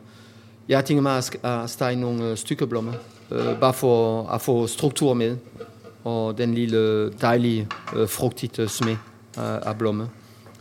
jeg 0.68 0.84
tænker 0.84 1.02
mig 1.02 1.22
at 1.42 1.70
stege 1.70 1.96
nogle 1.96 2.30
øh, 2.30 2.36
stykker 2.36 2.66
blomme 2.66 2.94
øh, 3.30 3.60
bare 3.60 3.72
for 3.72 4.26
at 4.28 4.40
få 4.40 4.66
struktur 4.66 5.14
med, 5.14 5.36
og 6.04 6.38
den 6.38 6.54
lille 6.54 7.12
dejlige 7.12 7.68
øh, 7.96 8.08
frugtige 8.08 8.68
smag 8.68 8.98
af, 9.36 9.58
af 9.62 9.78
blomme. 9.78 10.08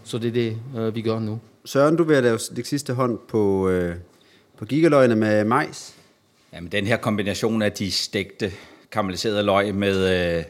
Så 0.03 0.17
det 0.17 0.27
er 0.27 0.31
det, 0.31 0.57
øh, 0.77 0.95
vi 0.95 1.01
gør 1.01 1.19
nu. 1.19 1.39
Søren, 1.65 1.95
du 1.95 2.03
vil 2.03 2.23
lave 2.23 2.39
det 2.55 2.67
sidste 2.67 2.93
hånd 2.93 3.19
på, 3.27 3.69
øh, 3.69 3.95
på 4.57 4.65
gigaløgene 4.65 5.15
med 5.15 5.43
majs. 5.43 5.95
Jamen, 6.53 6.71
den 6.71 6.85
her 6.85 6.97
kombination 6.97 7.61
af 7.61 7.71
de 7.71 7.91
stegte 7.91 8.51
karamelliseret 8.91 9.45
løg 9.45 9.75
med, 9.75 10.37
øh, 10.37 10.43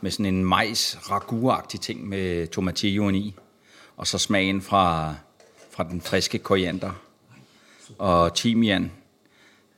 med 0.00 0.10
sådan 0.10 0.26
en 0.26 0.44
majs 0.44 0.98
ragu 1.10 1.52
ting 1.80 2.08
med 2.08 2.46
tomatilloen 2.46 3.14
i, 3.14 3.34
og 3.96 4.06
så 4.06 4.18
smagen 4.18 4.62
fra, 4.62 5.14
fra 5.70 5.84
den 5.84 6.00
friske 6.00 6.38
koriander 6.38 6.90
og 7.98 8.34
timian, 8.34 8.92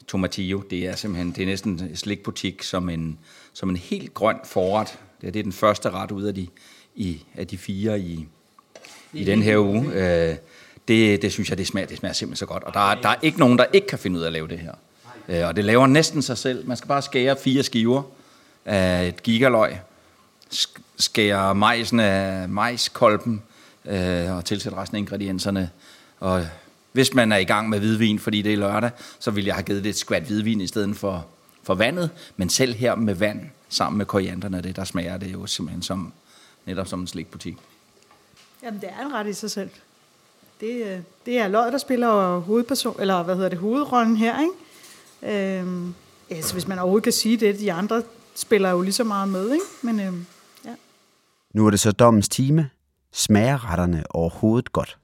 Tomatillo, 0.08 0.60
det 0.60 0.86
er 0.86 0.96
simpelthen, 0.96 1.32
det 1.32 1.42
er 1.42 1.46
næsten 1.46 1.72
en 1.72 1.96
slikbutik 1.96 2.62
som 2.62 2.88
en, 2.88 3.18
som 3.52 3.70
en 3.70 3.76
helt 3.76 4.14
grøn 4.14 4.36
forret. 4.44 4.98
Det 5.20 5.26
er, 5.26 5.30
det 5.30 5.38
er 5.38 5.42
den 5.42 5.52
første 5.52 5.90
ret 5.90 6.10
ud 6.10 6.22
af 6.22 6.34
de, 6.34 6.46
i, 6.94 7.24
af 7.34 7.46
de 7.46 7.58
fire 7.58 8.00
i, 8.00 8.26
i 9.12 9.24
den 9.24 9.42
her 9.42 9.58
uge. 9.58 9.92
Øh, 9.92 10.36
det, 10.88 11.22
det 11.22 11.32
synes 11.32 11.50
jeg, 11.50 11.58
det 11.58 11.66
smager, 11.66 11.86
det 11.86 11.98
smager 11.98 12.12
simpelthen 12.12 12.36
så 12.36 12.46
godt. 12.46 12.64
Og 12.64 12.74
der, 12.74 12.94
der 12.94 13.08
er 13.08 13.16
ikke 13.22 13.38
nogen, 13.38 13.58
der 13.58 13.64
ikke 13.72 13.86
kan 13.86 13.98
finde 13.98 14.18
ud 14.18 14.22
af 14.22 14.26
at 14.26 14.32
lave 14.32 14.48
det 14.48 14.58
her. 14.58 14.74
Øh, 15.28 15.46
og 15.46 15.56
det 15.56 15.64
laver 15.64 15.86
næsten 15.86 16.22
sig 16.22 16.38
selv. 16.38 16.68
Man 16.68 16.76
skal 16.76 16.88
bare 16.88 17.02
skære 17.02 17.36
fire 17.36 17.62
skiver 17.62 18.02
af 18.64 19.08
et 19.08 19.22
gigaløg, 19.22 19.76
skære 20.96 21.54
majsen 21.54 22.00
af 22.00 22.48
majskolben 22.48 23.42
øh, 23.84 24.36
og 24.36 24.44
tilsætte 24.44 24.78
resten 24.78 24.96
af 24.96 25.00
ingredienserne. 25.00 25.70
Og 26.20 26.46
hvis 26.92 27.14
man 27.14 27.32
er 27.32 27.36
i 27.36 27.44
gang 27.44 27.68
med 27.68 27.78
hvidvin, 27.78 28.18
fordi 28.18 28.42
det 28.42 28.52
er 28.52 28.56
lørdag, 28.56 28.90
så 29.18 29.30
vil 29.30 29.44
jeg 29.44 29.54
have 29.54 29.62
givet 29.62 29.84
det 29.84 29.90
et 29.90 29.96
skvat 29.96 30.22
hvidvin 30.22 30.60
i 30.60 30.66
stedet 30.66 30.96
for, 30.96 31.26
for 31.62 31.74
vandet. 31.74 32.10
Men 32.36 32.50
selv 32.50 32.74
her 32.74 32.94
med 32.94 33.14
vand, 33.14 33.40
sammen 33.68 33.98
med 33.98 34.06
korianderne, 34.06 34.60
det 34.60 34.76
der 34.76 34.84
smager 34.84 35.16
det 35.16 35.32
jo 35.32 35.46
simpelthen 35.46 35.82
som, 35.82 36.12
netop 36.66 36.86
som 36.86 37.00
en 37.00 37.06
slikbutik. 37.06 37.56
Jamen, 38.62 38.80
det 38.80 38.88
er 38.98 39.06
en 39.06 39.12
ret 39.12 39.26
i 39.26 39.32
sig 39.32 39.50
selv. 39.50 39.70
Det, 40.60 40.86
øh, 40.86 40.98
det 41.26 41.38
er 41.38 41.48
løg, 41.48 41.72
der 41.72 41.78
spiller 41.78 42.38
hovedperson, 42.38 42.96
eller 43.00 43.22
hvad 43.22 43.34
hedder 43.34 43.48
det, 43.48 43.58
hovedrollen 43.58 44.16
her, 44.16 44.40
ikke? 44.40 44.52
Øhm, 45.28 45.94
altså, 46.30 46.52
hvis 46.52 46.68
man 46.68 46.78
overhovedet 46.78 47.04
kan 47.04 47.12
sige 47.12 47.36
det, 47.36 47.60
de 47.60 47.72
andre 47.72 48.02
spiller 48.34 48.70
jo 48.70 48.80
lige 48.80 48.92
så 48.92 49.04
meget 49.04 49.28
med, 49.28 49.52
ikke? 49.52 49.64
Men 49.82 50.00
øhm, 50.00 50.26
ja. 50.64 50.70
Nu 51.54 51.66
er 51.66 51.70
det 51.70 51.80
så 51.80 51.92
dommens 51.92 52.28
time. 52.28 52.70
Smager 53.12 53.70
retterne 53.70 54.04
overhovedet 54.10 54.72
godt? 54.72 54.98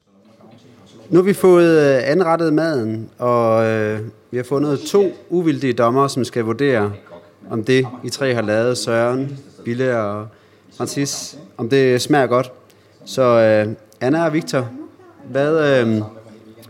Nu 1.11 1.17
har 1.17 1.23
vi 1.23 1.33
fået 1.33 1.97
øh, 1.97 2.11
anrettet 2.11 2.53
maden, 2.53 3.11
og 3.19 3.67
øh, 3.67 4.01
vi 4.31 4.37
har 4.37 4.45
fundet 4.45 4.81
to 4.81 5.13
uvildige 5.29 5.73
dommer, 5.73 6.09
som 6.09 6.25
skal 6.25 6.45
vurdere, 6.45 6.93
om 7.51 7.65
det, 7.65 7.87
I 8.05 8.09
tre 8.09 8.35
har 8.35 8.43
lavet, 8.43 8.79
Søren, 8.79 9.39
Bille 9.65 9.99
og 9.99 10.29
Francis, 10.77 11.39
om 11.57 11.69
det 11.69 12.03
smager 12.03 12.27
godt. 12.27 12.53
Så 13.05 13.23
øh, 13.23 13.75
Anna 14.01 14.25
og 14.25 14.33
Victor, 14.33 14.69
hvad, 15.25 15.81
øh, 15.81 16.03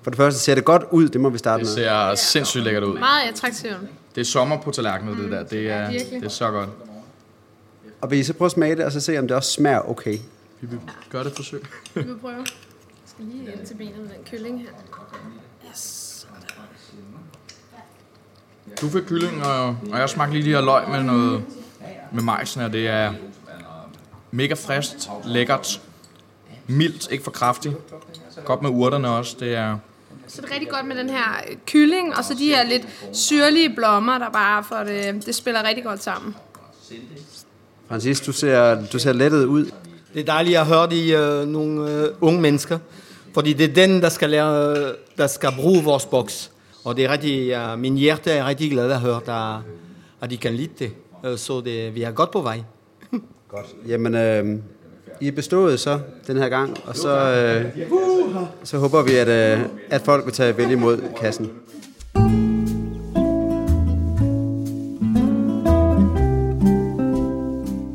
for 0.02 0.10
det 0.10 0.16
første 0.16 0.40
ser 0.40 0.54
det 0.54 0.64
godt 0.64 0.82
ud, 0.90 1.08
det 1.08 1.20
må 1.20 1.28
vi 1.28 1.38
starte 1.38 1.64
Det 1.64 1.76
med. 1.78 1.84
ser 1.84 2.14
sindssygt 2.14 2.64
lækkert 2.64 2.82
ud. 2.84 2.98
Meget 2.98 3.28
attraktivt. 3.28 3.76
Det 4.14 4.20
er 4.20 4.24
sommer 4.24 4.60
på 4.60 4.70
tallerkenet, 4.70 5.16
det 5.18 5.30
der. 5.30 5.42
Det 5.42 5.70
er, 5.70 5.90
virkelig. 5.90 6.20
det 6.20 6.26
er 6.26 6.30
så 6.30 6.50
godt. 6.50 6.68
Og 8.00 8.10
vil 8.10 8.18
I 8.18 8.22
så 8.24 8.32
prøve 8.34 8.46
at 8.46 8.52
smage 8.52 8.76
det, 8.76 8.84
og 8.84 8.92
så 8.92 9.00
se, 9.00 9.18
om 9.18 9.28
det 9.28 9.36
også 9.36 9.52
smager 9.52 9.90
okay? 9.90 10.18
Vi 10.60 10.66
vil 10.66 10.78
gøre 11.10 11.24
det 11.24 11.32
forsøg. 11.36 11.62
Vi 11.94 12.02
vil 12.02 12.16
prøve. 12.18 12.34
Jeg 12.36 12.46
skal 13.06 13.24
lige 13.24 13.52
ind 13.52 13.66
til 13.66 13.74
benet 13.74 13.96
med 13.98 14.08
den 14.08 14.24
kylling 14.30 14.60
her. 14.60 14.68
Yes. 15.70 16.26
Du 18.80 18.88
fik 18.88 19.02
kylling, 19.02 19.44
og, 19.46 19.66
og 19.92 19.98
jeg 19.98 20.08
smagte 20.10 20.32
lige 20.34 20.44
de 20.44 20.54
her 20.54 20.60
løg 20.60 20.88
med 20.90 21.02
noget 21.02 21.44
med 22.12 22.22
majsen 22.22 22.60
her. 22.60 22.68
Det 22.68 22.88
er 22.88 23.12
mega 24.30 24.54
friskt, 24.54 25.10
lækkert, 25.24 25.80
mildt, 26.66 27.10
ikke 27.10 27.24
for 27.24 27.30
kraftigt. 27.30 27.74
Godt 28.44 28.62
med 28.62 28.70
urterne 28.70 29.08
også. 29.10 29.36
Det 29.40 29.54
er, 29.54 29.78
Så 30.30 30.40
det 30.42 30.50
er 30.50 30.54
rigtig 30.54 30.68
godt 30.68 30.86
med 30.86 30.96
den 30.96 31.10
her 31.10 31.24
kylling, 31.66 32.16
og 32.16 32.24
så 32.24 32.34
de 32.34 32.46
her 32.46 32.64
lidt 32.68 32.86
syrlige 33.12 33.74
blommer, 33.74 34.18
der 34.18 34.30
bare 34.30 34.64
for 34.64 34.76
det, 34.76 35.26
det 35.26 35.34
spiller 35.34 35.62
rigtig 35.68 35.84
godt 35.84 36.02
sammen. 36.02 36.34
Francis, 37.88 38.20
du 38.20 38.32
ser, 38.32 38.86
du 38.92 38.98
ser 38.98 39.12
lettet 39.12 39.44
ud. 39.44 39.70
Det 40.14 40.20
er 40.20 40.24
dejligt 40.24 40.58
at 40.58 40.66
høre 40.66 40.90
de 40.90 41.10
øh, 41.12 41.48
nogle 41.48 41.90
øh, 41.90 42.08
unge 42.20 42.40
mennesker, 42.40 42.78
fordi 43.34 43.52
det 43.52 43.70
er 43.70 43.74
den, 43.74 44.02
der 44.02 44.08
skal, 44.08 44.30
lære, 44.30 44.78
øh, 44.78 44.94
der 45.18 45.26
skal 45.26 45.50
bruge 45.56 45.84
vores 45.84 46.06
boks. 46.06 46.50
Og 46.84 46.96
det 46.96 47.04
er 47.04 47.12
rigtig, 47.12 47.46
ja, 47.46 47.76
min 47.76 47.96
hjerte 47.96 48.30
er 48.30 48.46
rigtig 48.46 48.70
glad 48.70 48.90
at 48.90 49.00
høre, 49.00 49.20
der, 49.26 49.62
at 50.20 50.30
de 50.30 50.36
kan 50.36 50.54
lide 50.54 50.70
det. 50.78 50.92
Øh, 51.26 51.38
Så 51.38 51.60
det, 51.60 51.94
vi 51.94 52.02
er 52.02 52.10
godt 52.10 52.30
på 52.30 52.40
vej. 52.40 52.60
Jamen, 53.86 54.14
øh, 54.14 54.58
i 55.20 55.28
er 55.28 55.32
bestået 55.32 55.80
så 55.80 56.00
den 56.26 56.36
her 56.36 56.48
gang, 56.48 56.76
og 56.86 56.96
så, 56.96 57.34
øh, 57.34 57.86
så 58.64 58.78
håber 58.78 59.02
vi, 59.02 59.14
at, 59.14 59.28
øh, 59.28 59.66
at 59.90 60.00
folk 60.00 60.24
vil 60.24 60.32
tage 60.34 60.56
vel 60.56 60.70
imod 60.70 61.00
kassen. 61.20 61.50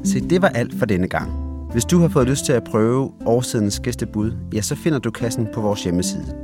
Se, 0.04 0.30
det 0.30 0.42
var 0.42 0.48
alt 0.48 0.80
for 0.80 0.86
denne 0.86 1.08
gang. 1.08 1.32
Hvis 1.72 1.86
du 1.86 2.00
har 2.00 2.08
fået 2.08 2.30
lyst 2.30 2.46
til 2.46 2.54
at 2.54 2.64
prøve 2.64 3.12
årsidens 3.26 3.80
gæstebud, 3.80 4.32
ja, 4.54 4.62
så 4.62 4.76
finder 4.76 5.00
du 5.00 5.12
kassen 5.12 5.48
på 5.54 5.62
vores 5.62 5.84
hjemmeside. 5.84 6.36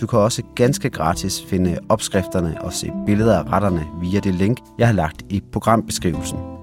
Du 0.00 0.06
kan 0.06 0.18
også 0.18 0.42
ganske 0.56 0.90
gratis 0.90 1.42
finde 1.48 1.78
opskrifterne 1.88 2.56
og 2.60 2.72
se 2.72 2.92
billeder 3.06 3.38
af 3.38 3.52
retterne 3.52 3.86
via 4.00 4.20
det 4.20 4.34
link, 4.34 4.58
jeg 4.78 4.86
har 4.86 4.94
lagt 4.94 5.22
i 5.30 5.42
programbeskrivelsen. 5.52 6.57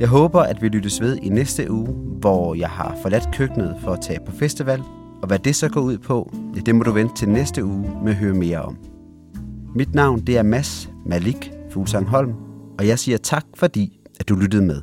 Jeg 0.00 0.08
håber, 0.08 0.40
at 0.40 0.62
vi 0.62 0.68
lyttes 0.68 1.00
ved 1.00 1.18
i 1.22 1.28
næste 1.28 1.70
uge, 1.70 1.88
hvor 2.20 2.54
jeg 2.54 2.68
har 2.68 2.96
forladt 3.02 3.34
køkkenet 3.34 3.76
for 3.80 3.90
at 3.90 4.00
tage 4.00 4.20
på 4.26 4.32
festival. 4.32 4.82
Og 5.22 5.28
hvad 5.28 5.38
det 5.38 5.56
så 5.56 5.68
går 5.68 5.80
ud 5.80 5.98
på, 5.98 6.32
ja, 6.56 6.60
det 6.60 6.74
må 6.74 6.82
du 6.82 6.92
vente 6.92 7.14
til 7.14 7.28
næste 7.28 7.64
uge 7.64 7.90
med 8.04 8.12
at 8.12 8.18
høre 8.18 8.34
mere 8.34 8.62
om. 8.62 8.76
Mit 9.74 9.94
navn 9.94 10.20
det 10.20 10.38
er 10.38 10.42
Mads 10.42 10.90
Malik 11.06 11.52
Fuglsang 11.70 12.06
Holm, 12.06 12.34
og 12.78 12.86
jeg 12.86 12.98
siger 12.98 13.18
tak 13.18 13.44
fordi, 13.54 14.00
at 14.20 14.28
du 14.28 14.34
lyttede 14.34 14.62
med. 14.62 14.82